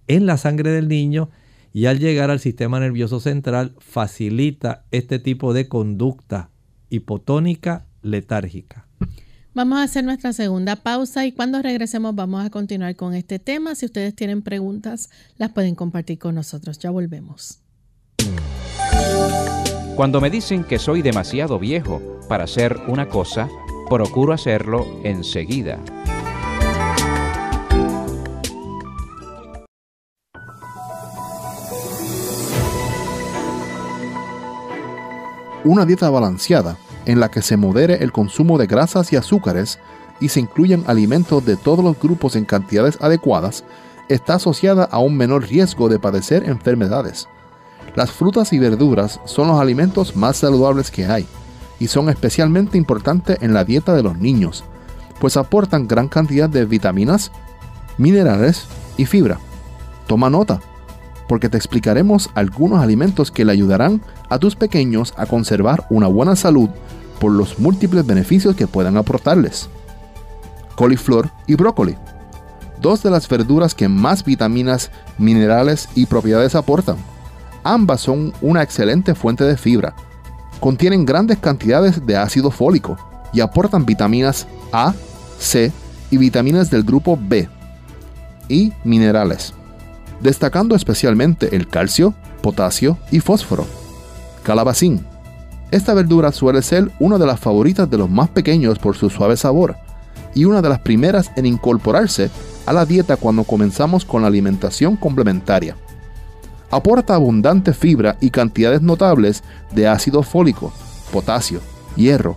[0.08, 1.30] en la sangre del niño
[1.72, 6.50] y al llegar al sistema nervioso central facilita este tipo de conducta
[6.90, 8.86] hipotónica letárgica.
[9.54, 13.74] Vamos a hacer nuestra segunda pausa y cuando regresemos vamos a continuar con este tema.
[13.74, 16.78] Si ustedes tienen preguntas, las pueden compartir con nosotros.
[16.78, 17.58] Ya volvemos.
[19.94, 23.46] Cuando me dicen que soy demasiado viejo para hacer una cosa,
[23.90, 25.78] procuro hacerlo enseguida.
[35.62, 39.78] Una dieta balanceada en la que se modere el consumo de grasas y azúcares
[40.20, 43.64] y se incluyan alimentos de todos los grupos en cantidades adecuadas,
[44.08, 47.28] está asociada a un menor riesgo de padecer enfermedades.
[47.94, 51.26] Las frutas y verduras son los alimentos más saludables que hay
[51.78, 54.64] y son especialmente importantes en la dieta de los niños,
[55.18, 57.32] pues aportan gran cantidad de vitaminas,
[57.98, 59.38] minerales y fibra.
[60.06, 60.60] Toma nota,
[61.32, 66.36] porque te explicaremos algunos alimentos que le ayudarán a tus pequeños a conservar una buena
[66.36, 66.68] salud
[67.18, 69.70] por los múltiples beneficios que puedan aportarles.
[70.76, 71.96] Coliflor y brócoli.
[72.82, 76.96] Dos de las verduras que más vitaminas, minerales y propiedades aportan.
[77.64, 79.94] Ambas son una excelente fuente de fibra.
[80.60, 82.98] Contienen grandes cantidades de ácido fólico
[83.32, 84.92] y aportan vitaminas A,
[85.38, 85.72] C
[86.10, 87.48] y vitaminas del grupo B
[88.50, 89.54] y minerales,
[90.22, 93.66] destacando especialmente el calcio, potasio y fósforo.
[94.42, 95.04] Calabacín.
[95.70, 99.36] Esta verdura suele ser una de las favoritas de los más pequeños por su suave
[99.36, 99.76] sabor
[100.34, 102.30] y una de las primeras en incorporarse
[102.66, 105.76] a la dieta cuando comenzamos con la alimentación complementaria.
[106.70, 110.72] Aporta abundante fibra y cantidades notables de ácido fólico,
[111.12, 111.60] potasio,
[111.96, 112.36] hierro,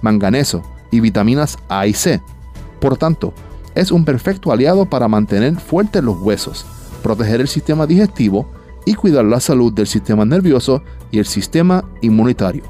[0.00, 2.20] manganeso y vitaminas A y C.
[2.80, 3.34] Por tanto,
[3.74, 6.64] es un perfecto aliado para mantener fuertes los huesos,
[7.04, 8.48] proteger el sistema digestivo
[8.86, 12.64] y cuidar la salud del sistema nervioso y el sistema inmunitario.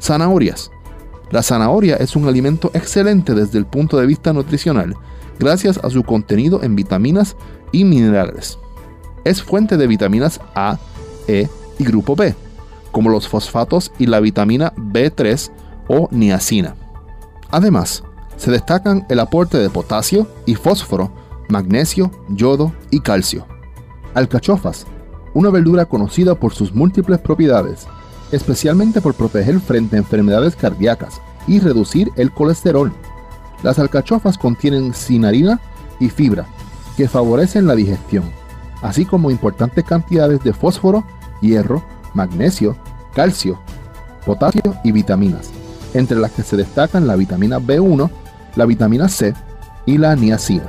[0.00, 0.72] Zanahorias.
[1.30, 4.96] La zanahoria es un alimento excelente desde el punto de vista nutricional,
[5.38, 7.36] gracias a su contenido en vitaminas
[7.70, 8.58] y minerales.
[9.24, 10.78] Es fuente de vitaminas A,
[11.28, 11.48] E
[11.78, 12.34] y grupo B,
[12.90, 15.52] como los fosfatos y la vitamina B3
[15.88, 16.74] o niacina.
[17.50, 18.02] Además,
[18.36, 21.12] se destacan el aporte de potasio y fósforo,
[21.48, 23.51] magnesio, yodo y calcio.
[24.14, 24.86] Alcachofas
[25.34, 27.86] una verdura conocida por sus múltiples propiedades,
[28.32, 32.92] especialmente por proteger frente a enfermedades cardíacas y reducir el colesterol.
[33.62, 35.60] Las alcachofas contienen cinarina
[36.00, 36.46] y fibra,
[36.96, 38.24] que favorecen la digestión,
[38.82, 41.04] así como importantes cantidades de fósforo,
[41.40, 41.82] hierro,
[42.14, 42.76] magnesio,
[43.14, 43.58] calcio,
[44.26, 45.50] potasio y vitaminas,
[45.94, 48.10] entre las que se destacan la vitamina B1,
[48.56, 49.34] la vitamina C
[49.86, 50.68] y la niacina.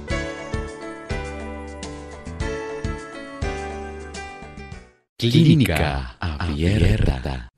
[5.19, 7.49] Clínica Abierta.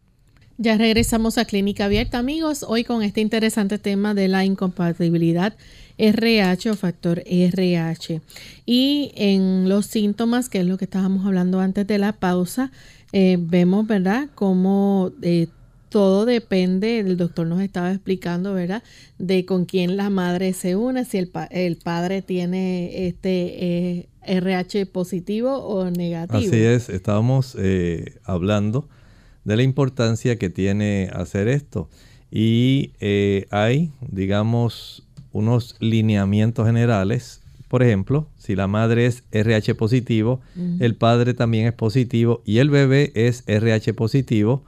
[0.56, 5.56] Ya regresamos a Clínica Abierta, amigos, hoy con este interesante tema de la incompatibilidad
[5.98, 8.20] RH o factor RH.
[8.64, 12.70] Y en los síntomas, que es lo que estábamos hablando antes de la pausa,
[13.16, 15.46] eh, vemos, ¿verdad?, cómo eh,
[15.88, 18.82] todo depende, el doctor nos estaba explicando, ¿verdad?,
[19.20, 24.86] de con quién la madre se une, si el, el padre tiene este RH eh,
[24.86, 26.40] positivo o negativo.
[26.40, 27.56] Así es, estábamos
[28.24, 28.88] hablando
[29.44, 31.88] de la importancia que tiene hacer esto.
[32.32, 32.94] Y
[33.50, 37.43] hay, digamos, unos lineamientos generales.
[37.68, 40.40] Por ejemplo, si la madre es RH positivo,
[40.80, 44.64] el padre también es positivo y el bebé es RH positivo,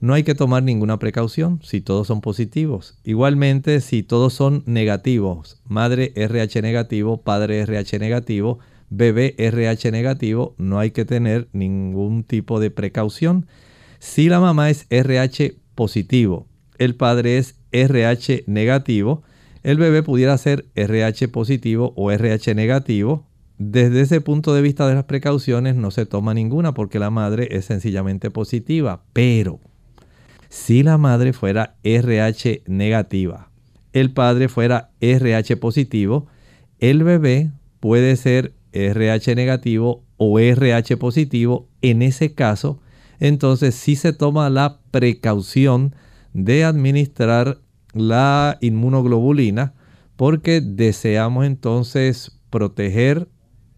[0.00, 2.98] no hay que tomar ninguna precaución si todos son positivos.
[3.02, 8.58] Igualmente, si todos son negativos, madre RH negativo, padre RH negativo,
[8.90, 13.46] bebé RH negativo, no hay que tener ningún tipo de precaución.
[13.98, 16.46] Si la mamá es RH positivo,
[16.78, 19.22] el padre es RH negativo,
[19.66, 23.26] el bebé pudiera ser RH positivo o RH negativo.
[23.58, 27.48] Desde ese punto de vista de las precauciones no se toma ninguna porque la madre
[27.50, 29.02] es sencillamente positiva.
[29.12, 29.58] Pero
[30.48, 33.50] si la madre fuera RH negativa,
[33.92, 36.28] el padre fuera RH positivo,
[36.78, 37.50] el bebé
[37.80, 41.68] puede ser RH negativo o RH positivo.
[41.82, 42.78] En ese caso,
[43.18, 45.92] entonces sí se toma la precaución
[46.34, 47.58] de administrar
[47.96, 49.74] la inmunoglobulina
[50.16, 53.28] porque deseamos entonces proteger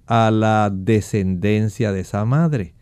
[0.07, 2.75] a la descendencia de esa madre.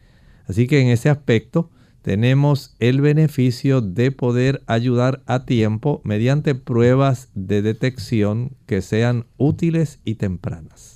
[0.47, 1.70] Así que en ese aspecto
[2.03, 9.99] tenemos el beneficio de poder ayudar a tiempo mediante pruebas de detección que sean útiles
[10.05, 10.95] y tempranas.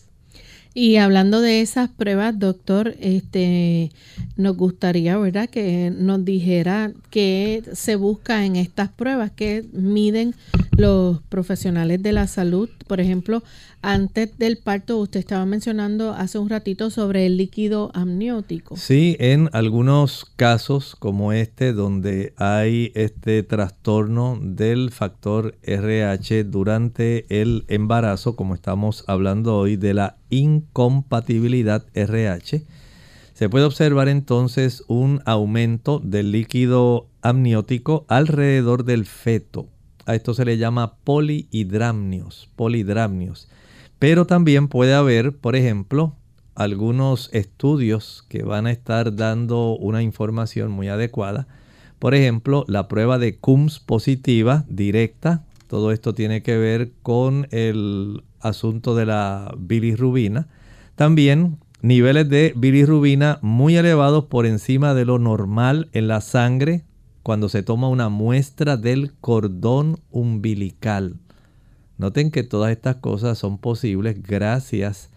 [0.72, 3.90] Y hablando de esas pruebas, doctor, este,
[4.36, 10.34] nos gustaría, ¿verdad?, que nos dijera qué se busca en estas pruebas, qué miden
[10.76, 12.68] los profesionales de la salud.
[12.86, 13.42] Por ejemplo,
[13.82, 18.76] antes del parto, usted estaba mencionando hace un ratito sobre el líquido amniótico.
[18.76, 27.64] Sí, en algunos casos como este, donde hay este trastorno del factor RH durante el
[27.66, 32.62] embarazo, como estamos hablando hoy de la incompatibilidad RH,
[33.34, 39.66] se puede observar entonces un aumento del líquido amniótico alrededor del feto.
[40.06, 43.48] A esto se le llama polihidramnios, polihidramnios.
[43.98, 46.16] Pero también puede haber, por ejemplo,
[46.54, 51.46] algunos estudios que van a estar dando una información muy adecuada.
[51.98, 55.44] Por ejemplo, la prueba de CUMS positiva directa.
[55.66, 60.48] Todo esto tiene que ver con el asunto de la bilirrubina.
[60.96, 66.84] También niveles de bilirrubina muy elevados por encima de lo normal en la sangre
[67.22, 71.16] cuando se toma una muestra del cordón umbilical.
[71.98, 75.10] Noten que todas estas cosas son posibles gracias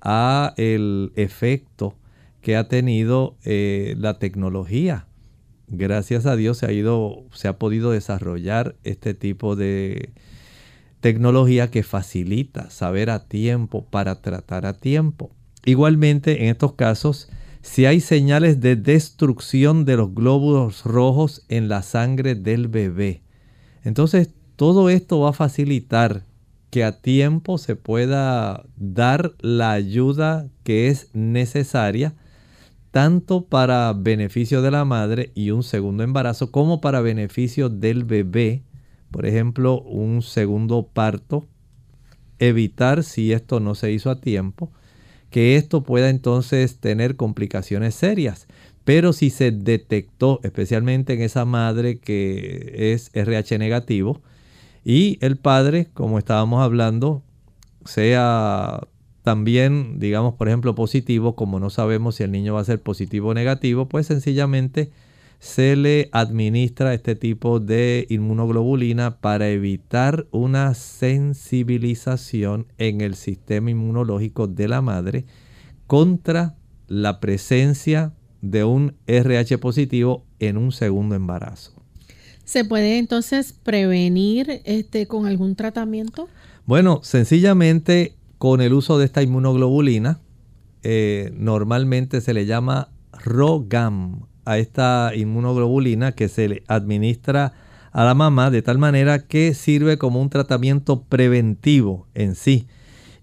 [0.00, 1.94] a el efecto
[2.40, 5.06] que ha tenido eh, la tecnología.
[5.66, 10.10] Gracias a Dios se ha ido, se ha podido desarrollar este tipo de
[11.00, 15.30] tecnología que facilita saber a tiempo para tratar a tiempo.
[15.64, 17.28] Igualmente, en estos casos,
[17.62, 23.22] si hay señales de destrucción de los glóbulos rojos en la sangre del bebé,
[23.84, 26.24] entonces todo esto va a facilitar
[26.70, 32.14] que a tiempo se pueda dar la ayuda que es necesaria,
[32.90, 38.64] tanto para beneficio de la madre y un segundo embarazo, como para beneficio del bebé,
[39.10, 41.46] por ejemplo, un segundo parto,
[42.38, 44.70] evitar si esto no se hizo a tiempo,
[45.30, 48.46] que esto pueda entonces tener complicaciones serias.
[48.84, 54.22] Pero si se detectó, especialmente en esa madre que es RH negativo,
[54.84, 57.22] y el padre, como estábamos hablando,
[57.84, 58.80] sea
[59.22, 63.28] también, digamos, por ejemplo, positivo, como no sabemos si el niño va a ser positivo
[63.28, 64.90] o negativo, pues sencillamente
[65.38, 74.48] se le administra este tipo de inmunoglobulina para evitar una sensibilización en el sistema inmunológico
[74.48, 75.26] de la madre
[75.86, 76.56] contra
[76.88, 81.72] la presencia de un RH positivo en un segundo embarazo.
[82.44, 86.28] ¿Se puede entonces prevenir este, con algún tratamiento?
[86.66, 90.20] Bueno, sencillamente con el uso de esta inmunoglobulina,
[90.82, 97.52] eh, normalmente se le llama ROGAM a esta inmunoglobulina que se le administra
[97.92, 102.66] a la mamá de tal manera que sirve como un tratamiento preventivo en sí.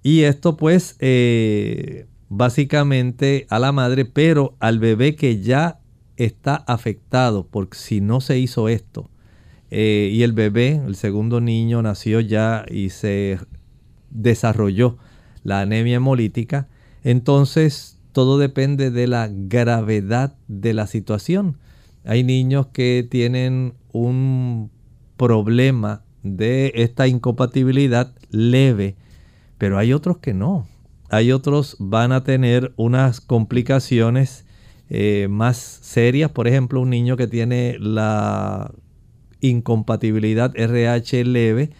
[0.04, 5.80] Y esto pues eh, básicamente a la madre, pero al bebé que ya
[6.16, 9.10] está afectado, porque si no se hizo esto,
[9.72, 13.40] eh, y el bebé, el segundo niño, nació ya y se
[14.12, 14.98] desarrolló
[15.44, 16.68] la anemia hemolítica,
[17.04, 21.58] entonces todo depende de la gravedad de la situación.
[22.06, 24.72] Hay niños que tienen un
[25.18, 28.96] problema de esta incompatibilidad leve,
[29.58, 30.66] pero hay otros que no.
[31.10, 34.46] Hay otros van a tener unas complicaciones
[34.90, 36.32] eh, más serias.
[36.32, 38.72] Por ejemplo, un niño que tiene la
[39.42, 41.72] incompatibilidad RH leve,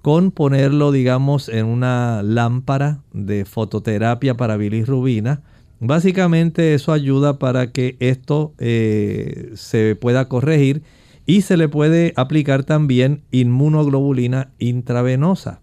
[0.00, 5.42] con ponerlo, digamos, en una lámpara de fototerapia para bilirrubina.
[5.86, 10.82] Básicamente eso ayuda para que esto eh, se pueda corregir
[11.26, 15.60] y se le puede aplicar también inmunoglobulina intravenosa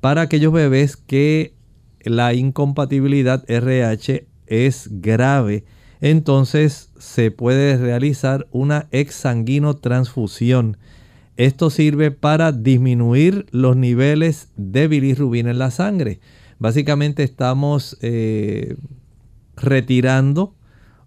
[0.00, 1.54] para aquellos bebés que
[2.00, 5.64] la incompatibilidad RH es grave.
[6.00, 10.78] Entonces se puede realizar una exsanguinotransfusión
[11.38, 16.18] esto sirve para disminuir los niveles de bilirrubina en la sangre.
[16.58, 18.74] Básicamente estamos eh,
[19.62, 20.54] retirando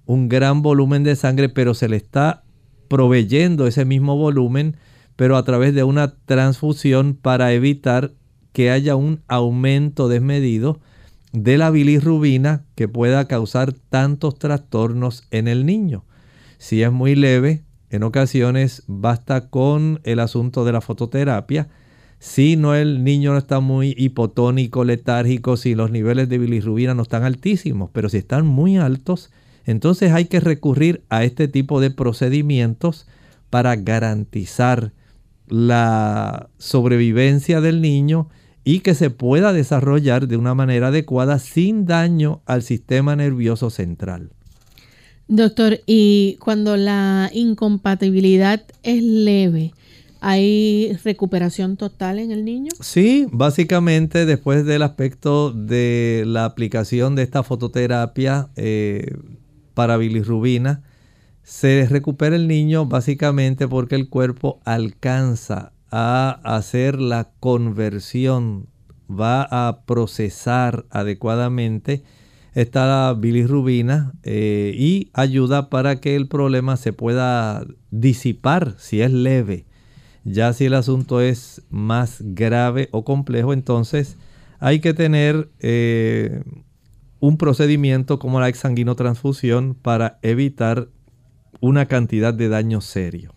[0.05, 2.43] un gran volumen de sangre, pero se le está
[2.87, 4.77] proveyendo ese mismo volumen,
[5.15, 8.11] pero a través de una transfusión para evitar
[8.53, 10.79] que haya un aumento desmedido
[11.31, 16.03] de la bilirrubina que pueda causar tantos trastornos en el niño.
[16.57, 21.69] Si es muy leve, en ocasiones basta con el asunto de la fototerapia.
[22.23, 27.01] Si no el niño no está muy hipotónico, letárgico, si los niveles de bilirrubina no
[27.01, 29.31] están altísimos, pero si están muy altos,
[29.65, 33.07] entonces hay que recurrir a este tipo de procedimientos
[33.49, 34.93] para garantizar
[35.47, 38.29] la sobrevivencia del niño
[38.63, 44.29] y que se pueda desarrollar de una manera adecuada sin daño al sistema nervioso central.
[45.27, 49.73] Doctor, y cuando la incompatibilidad es leve,
[50.21, 52.69] ¿hay recuperación total en el niño?
[52.79, 59.17] Sí, básicamente después del aspecto de la aplicación de esta fototerapia eh,
[59.73, 60.83] para bilirrubina,
[61.43, 68.67] se recupera el niño básicamente porque el cuerpo alcanza a hacer la conversión,
[69.09, 72.03] va a procesar adecuadamente
[72.53, 79.11] está la bilirrubina eh, y ayuda para que el problema se pueda disipar si es
[79.11, 79.65] leve.
[80.23, 84.17] Ya si el asunto es más grave o complejo, entonces
[84.59, 86.43] hay que tener eh,
[87.19, 90.89] un procedimiento como la exsanguinotransfusión para evitar
[91.61, 93.33] una cantidad de daño serio.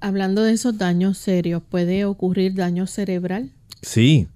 [0.00, 3.52] Hablando de esos daños serios, ¿puede ocurrir daño cerebral?
[3.82, 4.28] Sí,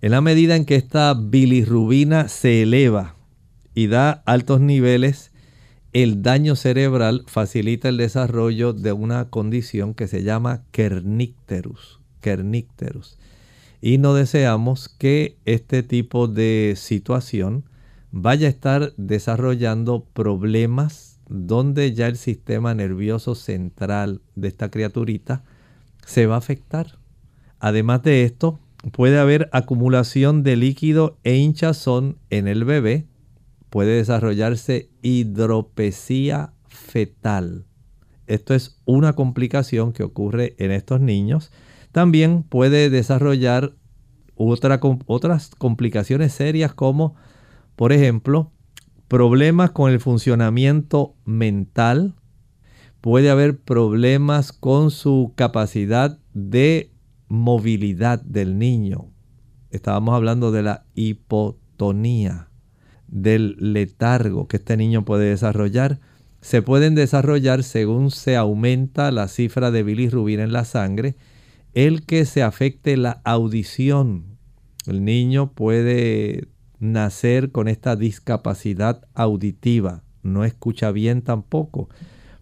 [0.00, 3.16] en la medida en que esta bilirrubina se eleva
[3.74, 5.31] y da altos niveles,
[5.92, 12.00] el daño cerebral facilita el desarrollo de una condición que se llama kernicterus.
[12.20, 13.18] kernicterus.
[13.80, 17.64] Y no deseamos que este tipo de situación
[18.10, 25.42] vaya a estar desarrollando problemas donde ya el sistema nervioso central de esta criaturita
[26.06, 26.98] se va a afectar.
[27.58, 28.60] Además de esto,
[28.92, 33.06] puede haber acumulación de líquido e hinchazón en el bebé
[33.72, 37.64] puede desarrollarse hidropesía fetal.
[38.26, 41.50] Esto es una complicación que ocurre en estos niños.
[41.90, 43.72] También puede desarrollar
[44.36, 47.14] otras complicaciones serias como,
[47.74, 48.52] por ejemplo,
[49.08, 52.14] problemas con el funcionamiento mental.
[53.00, 56.92] Puede haber problemas con su capacidad de
[57.26, 59.06] movilidad del niño.
[59.70, 62.51] Estábamos hablando de la hipotonía
[63.12, 66.00] del letargo que este niño puede desarrollar
[66.42, 71.14] se pueden desarrollar según se aumenta la cifra de bilirrubina en la sangre,
[71.72, 74.24] el que se afecte la audición.
[74.86, 76.48] El niño puede
[76.80, 81.88] nacer con esta discapacidad auditiva, no escucha bien tampoco.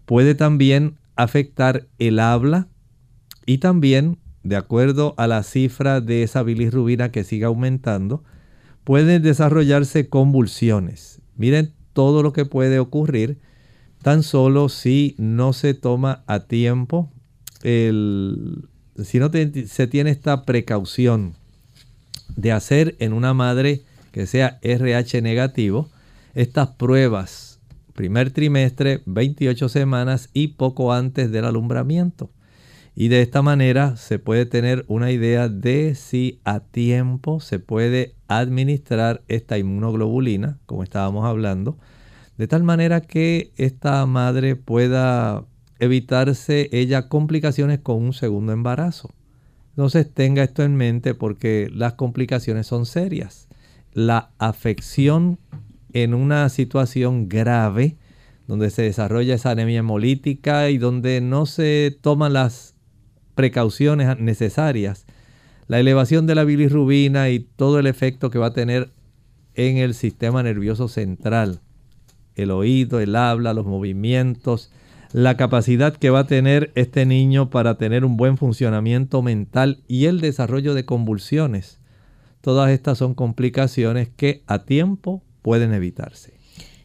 [0.05, 2.67] Puede también afectar el habla
[3.45, 8.23] y también, de acuerdo a la cifra de esa bilirrubina que siga aumentando,
[8.83, 11.21] pueden desarrollarse convulsiones.
[11.35, 13.37] Miren todo lo que puede ocurrir
[14.01, 17.11] tan solo si no se toma a tiempo,
[17.63, 18.67] el,
[19.03, 21.35] si no se tiene esta precaución
[22.35, 25.89] de hacer en una madre que sea RH negativo
[26.33, 27.51] estas pruebas
[28.01, 32.31] primer trimestre, 28 semanas y poco antes del alumbramiento.
[32.95, 38.15] Y de esta manera se puede tener una idea de si a tiempo se puede
[38.27, 41.77] administrar esta inmunoglobulina, como estábamos hablando,
[42.37, 45.45] de tal manera que esta madre pueda
[45.79, 49.09] evitarse ella complicaciones con un segundo embarazo.
[49.69, 53.47] Entonces tenga esto en mente porque las complicaciones son serias.
[53.93, 55.39] La afección
[55.93, 57.95] en una situación grave
[58.47, 62.70] donde se desarrolla esa anemia hemolítica y donde no se toman las
[63.41, 65.07] precauciones necesarias,
[65.67, 68.91] la elevación de la bilirrubina y todo el efecto que va a tener
[69.55, 71.59] en el sistema nervioso central,
[72.35, 74.71] el oído, el habla, los movimientos,
[75.11, 80.05] la capacidad que va a tener este niño para tener un buen funcionamiento mental y
[80.05, 81.79] el desarrollo de convulsiones.
[82.41, 86.40] Todas estas son complicaciones que a tiempo pueden evitarse.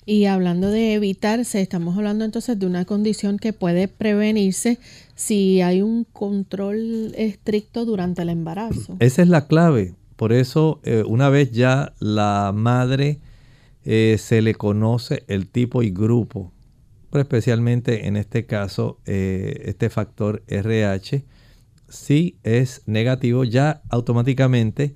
[0.06, 4.78] Y hablando de evitarse, estamos hablando entonces de una condición que puede prevenirse
[5.14, 8.96] si hay un control estricto durante el embarazo.
[9.00, 9.94] Esa es la clave.
[10.14, 13.18] Por eso, eh, una vez ya la madre
[13.84, 16.52] eh, se le conoce el tipo y grupo
[17.20, 21.24] especialmente en este caso, eh, este factor RH,
[21.88, 24.94] si es negativo, ya automáticamente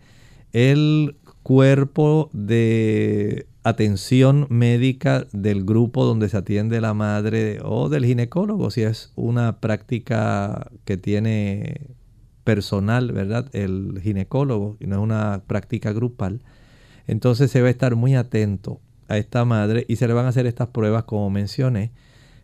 [0.52, 8.70] el cuerpo de atención médica del grupo donde se atiende la madre o del ginecólogo,
[8.70, 11.94] si es una práctica que tiene
[12.44, 13.48] personal, ¿verdad?
[13.52, 16.42] El ginecólogo y no es una práctica grupal.
[17.06, 20.30] Entonces se va a estar muy atento a esta madre y se le van a
[20.30, 21.92] hacer estas pruebas como mencioné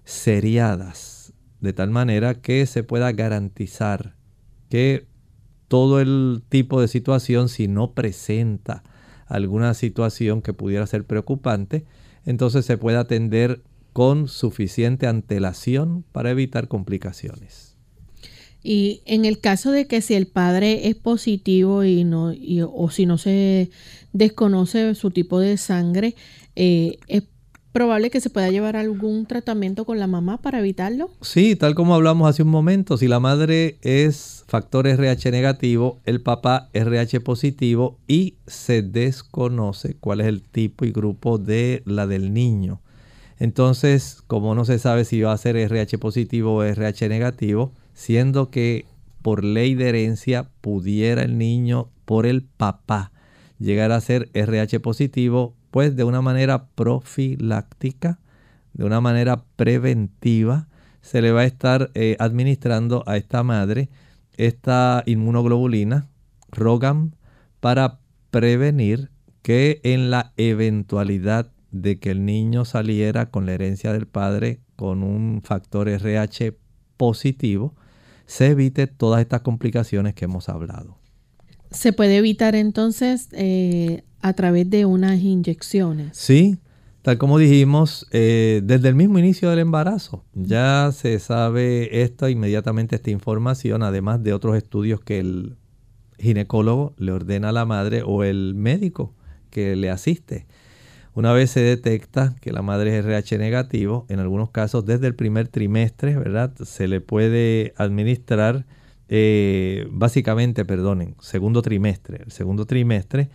[0.05, 4.14] seriadas, de tal manera que se pueda garantizar
[4.69, 5.07] que
[5.69, 8.83] todo el tipo de situación, si no presenta
[9.27, 11.85] alguna situación que pudiera ser preocupante,
[12.24, 13.62] entonces se puede atender
[13.93, 17.77] con suficiente antelación para evitar complicaciones.
[18.62, 22.35] Y en el caso de que si el padre es positivo y no,
[22.74, 23.70] o si no se
[24.12, 26.16] desconoce su tipo de sangre,
[26.57, 27.22] eh, es
[27.77, 31.11] probable que se pueda llevar algún tratamiento con la mamá para evitarlo.
[31.20, 36.22] Sí, tal como hablamos hace un momento, si la madre es factor RH negativo, el
[36.22, 42.33] papá RH positivo y se desconoce cuál es el tipo y grupo de la del
[42.33, 42.81] niño.
[43.39, 48.51] Entonces, como no se sabe si va a ser RH positivo o RH negativo, siendo
[48.51, 48.87] que
[49.20, 53.12] por ley de herencia pudiera el niño por el papá
[53.59, 58.19] llegar a ser RH positivo, pues de una manera profiláctica,
[58.73, 60.69] de una manera preventiva,
[61.01, 63.89] se le va a estar eh, administrando a esta madre
[64.37, 66.09] esta inmunoglobulina,
[66.51, 67.12] ROGAM,
[67.61, 68.01] para
[68.31, 69.11] prevenir
[69.43, 75.03] que en la eventualidad de que el niño saliera con la herencia del padre con
[75.03, 76.57] un factor RH
[76.97, 77.75] positivo,
[78.27, 80.99] se evite todas estas complicaciones que hemos hablado.
[81.71, 86.16] ¿Se puede evitar entonces eh, a través de unas inyecciones?
[86.16, 86.59] Sí,
[87.03, 92.97] tal como dijimos, eh, desde el mismo inicio del embarazo ya se sabe esto, inmediatamente
[92.97, 95.57] esta información, además de otros estudios que el
[96.18, 99.14] ginecólogo le ordena a la madre o el médico
[99.51, 100.47] que le asiste.
[101.14, 105.14] Una vez se detecta que la madre es RH negativo, en algunos casos desde el
[105.14, 106.53] primer trimestre, ¿verdad?
[106.64, 108.66] Se le puede administrar,
[109.09, 113.31] eh, básicamente, perdonen, segundo trimestre, el segundo trimestre,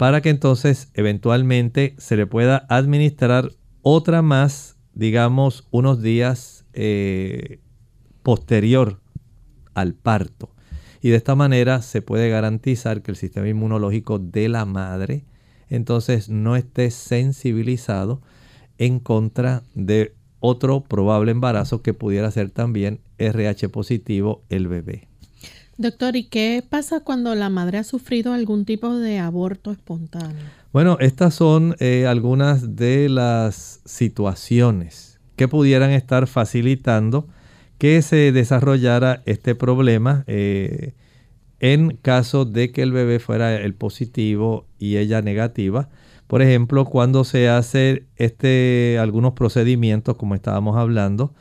[0.00, 3.50] para que entonces eventualmente se le pueda administrar
[3.82, 7.60] otra más, digamos, unos días eh,
[8.22, 9.02] posterior
[9.74, 10.54] al parto.
[11.02, 15.26] Y de esta manera se puede garantizar que el sistema inmunológico de la madre
[15.68, 18.22] entonces no esté sensibilizado
[18.78, 25.09] en contra de otro probable embarazo que pudiera ser también RH positivo el bebé.
[25.80, 30.44] Doctor, ¿y qué pasa cuando la madre ha sufrido algún tipo de aborto espontáneo?
[30.74, 37.28] Bueno, estas son eh, algunas de las situaciones que pudieran estar facilitando
[37.78, 40.22] que se desarrollara este problema.
[40.26, 40.92] Eh,
[41.60, 45.88] en caso de que el bebé fuera el positivo y ella negativa.
[46.26, 51.32] Por ejemplo, cuando se hace este, algunos procedimientos, como estábamos hablando,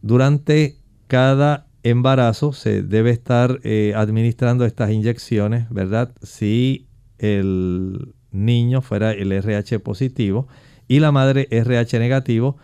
[0.00, 0.76] durante
[1.08, 6.12] cada embarazo se debe estar eh, administrando estas inyecciones, ¿verdad?
[6.22, 10.48] Si el niño fuera el RH positivo
[10.86, 12.56] y la madre RH negativo,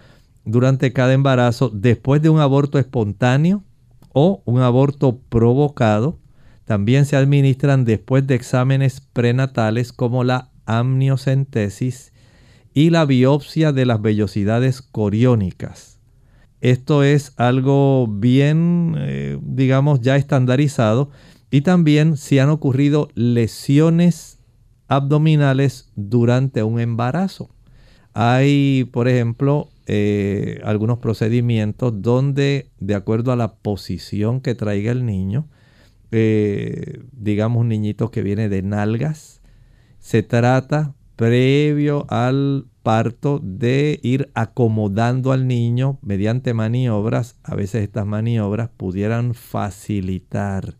[0.44, 3.64] durante cada embarazo, después de un aborto espontáneo
[4.12, 6.18] o un aborto provocado,
[6.64, 12.12] también se administran después de exámenes prenatales como la amniocentesis
[12.72, 15.93] y la biopsia de las vellosidades coriónicas.
[16.64, 21.10] Esto es algo bien, eh, digamos, ya estandarizado.
[21.50, 24.38] Y también si han ocurrido lesiones
[24.88, 27.50] abdominales durante un embarazo.
[28.14, 35.04] Hay, por ejemplo, eh, algunos procedimientos donde, de acuerdo a la posición que traiga el
[35.04, 35.46] niño,
[36.12, 39.42] eh, digamos un niñito que viene de nalgas,
[39.98, 47.36] se trata previo al parto de ir acomodando al niño mediante maniobras.
[47.42, 50.76] A veces estas maniobras pudieran facilitar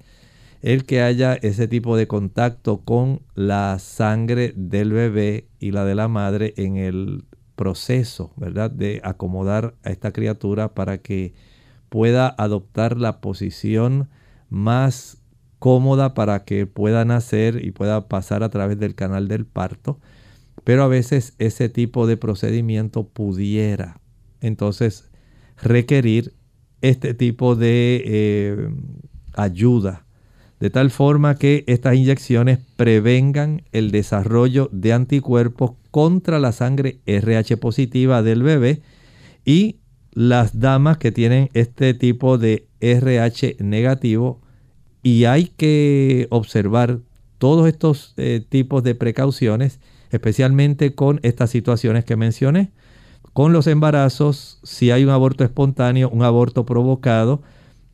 [0.60, 5.94] el que haya ese tipo de contacto con la sangre del bebé y la de
[5.94, 7.24] la madre en el
[7.56, 8.70] proceso, ¿verdad?
[8.70, 11.32] De acomodar a esta criatura para que
[11.88, 14.10] pueda adoptar la posición
[14.50, 15.22] más
[15.58, 19.98] cómoda para que pueda nacer y pueda pasar a través del canal del parto.
[20.62, 24.00] Pero a veces ese tipo de procedimiento pudiera
[24.40, 25.10] entonces
[25.60, 26.34] requerir
[26.80, 28.68] este tipo de eh,
[29.34, 30.04] ayuda
[30.64, 37.58] de tal forma que estas inyecciones prevengan el desarrollo de anticuerpos contra la sangre RH
[37.58, 38.80] positiva del bebé
[39.44, 39.80] y
[40.12, 44.40] las damas que tienen este tipo de RH negativo.
[45.02, 47.00] Y hay que observar
[47.36, 49.80] todos estos eh, tipos de precauciones,
[50.10, 52.72] especialmente con estas situaciones que mencioné,
[53.32, 57.42] con los embarazos, si hay un aborto espontáneo, un aborto provocado,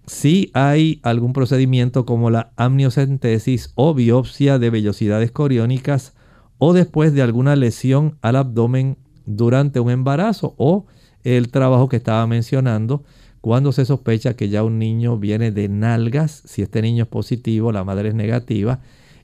[0.06, 6.14] si hay algún procedimiento como la amniocentesis o biopsia de vellosidades coriónicas
[6.58, 10.86] o después de alguna lesión al abdomen durante un embarazo o
[11.24, 13.04] el trabajo que estaba mencionando
[13.40, 17.72] cuando se sospecha que ya un niño viene de nalgas, si este niño es positivo,
[17.72, 18.80] la madre es negativa,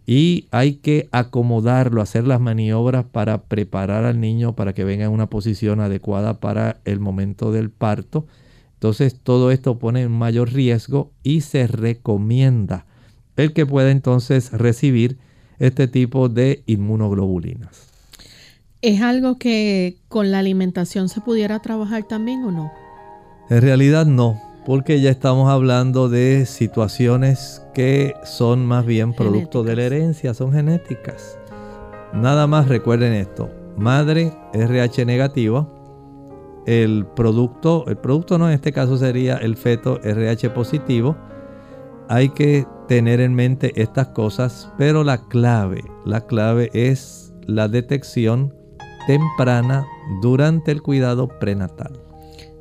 [0.07, 5.11] y hay que acomodarlo, hacer las maniobras para preparar al niño para que venga en
[5.11, 8.27] una posición adecuada para el momento del parto
[8.77, 12.85] entonces todo esto pone en mayor riesgo y se recomienda
[13.37, 15.19] el que pueda entonces recibir
[15.59, 17.89] este tipo de inmunoglobulinas.
[18.83, 22.71] ¿Es algo que con la alimentación se pudiera trabajar también o no?
[23.49, 29.77] En realidad no, porque ya estamos hablando de situaciones que son más bien producto de
[29.77, 31.39] la herencia, son genéticas.
[32.12, 35.69] Nada más recuerden esto, madre RH negativa,
[36.67, 41.17] el producto, el producto no en este caso sería el feto RH positivo.
[42.09, 48.53] Hay que tener en mente estas cosas, pero la clave, la clave es la detección
[49.07, 49.87] temprana
[50.21, 52.06] durante el cuidado prenatal.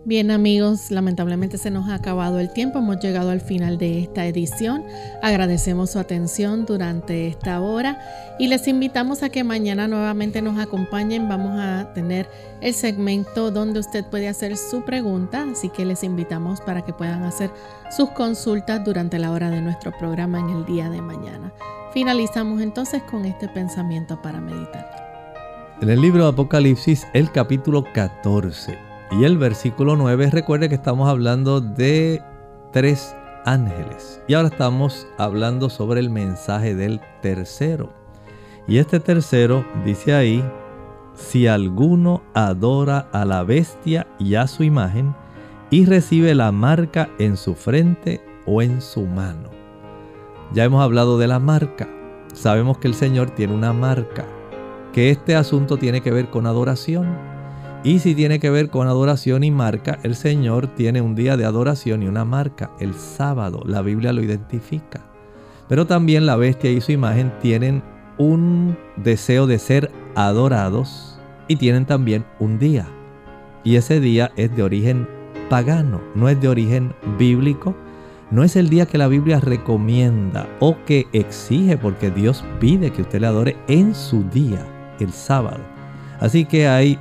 [0.08, 4.28] Bien amigos, lamentablemente se nos ha acabado el tiempo, hemos llegado al final de esta
[4.28, 4.84] edición.
[5.24, 8.00] Agradecemos su atención durante esta hora
[8.38, 11.28] y les invitamos a que mañana nuevamente nos acompañen.
[11.28, 12.30] Vamos a tener
[12.62, 17.24] el segmento donde usted puede hacer su pregunta, así que les invitamos para que puedan
[17.24, 17.50] hacer
[17.90, 21.52] sus consultas durante la hora de nuestro programa en el día de mañana.
[21.96, 24.88] Finalizamos entonces con este pensamiento para meditar.
[25.82, 28.85] En el libro de Apocalipsis, el capítulo 14
[29.18, 32.22] y el versículo 9, recuerde que estamos hablando de
[32.74, 34.22] tres ángeles.
[34.28, 37.94] Y ahora estamos hablando sobre el mensaje del tercero.
[38.68, 40.44] Y este tercero dice ahí,
[41.14, 45.16] si alguno adora a la bestia y a su imagen,
[45.70, 49.50] y recibe la marca en su frente o en su mano.
[50.52, 51.88] Ya hemos hablado de la marca.
[52.34, 54.26] Sabemos que el Señor tiene una marca,
[54.92, 57.35] que este asunto tiene que ver con adoración
[57.86, 61.46] y si tiene que ver con adoración y marca, el Señor tiene un día de
[61.46, 63.62] adoración y una marca, el sábado.
[63.64, 65.06] La Biblia lo identifica.
[65.70, 67.84] Pero también la bestia y su imagen tienen
[68.18, 72.88] un deseo de ser adorados y tienen también un día.
[73.64, 75.08] Y ese día es de origen
[75.48, 77.76] pagano, no es de origen bíblico.
[78.32, 83.04] No es el día que la Biblia recomienda o que exige porque Dios pide que
[83.04, 84.66] usted le adore en su día,
[85.00, 85.62] el sábado.
[86.20, 86.98] Así que hay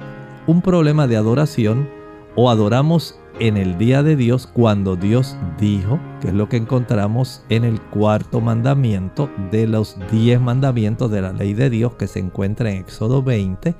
[0.46, 1.88] un problema de adoración
[2.36, 7.42] o adoramos en el día de Dios cuando Dios dijo, que es lo que encontramos
[7.48, 12.20] en el cuarto mandamiento de los diez mandamientos de la ley de Dios que se
[12.20, 13.74] encuentra en Éxodo 20,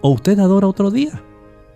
[0.00, 1.22] o usted adora otro día,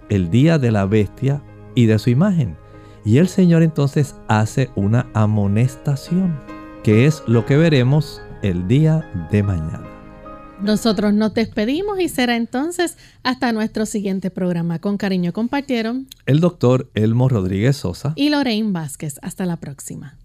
[0.09, 1.43] el día de la bestia
[1.74, 2.57] y de su imagen.
[3.05, 6.38] Y el Señor entonces hace una amonestación,
[6.84, 9.91] que es lo que veremos el día de mañana.
[10.62, 14.78] Nosotros nos despedimos y será entonces hasta nuestro siguiente programa.
[14.78, 19.18] Con cariño compartieron el doctor Elmo Rodríguez Sosa y Lorraine Vázquez.
[19.22, 20.18] Hasta la próxima.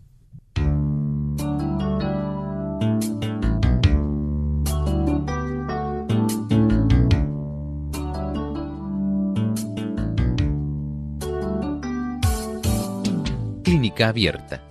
[13.67, 14.63] clínica abierta.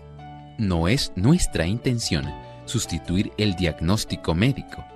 [0.56, 2.24] No es nuestra intención
[2.64, 4.95] sustituir el diagnóstico médico.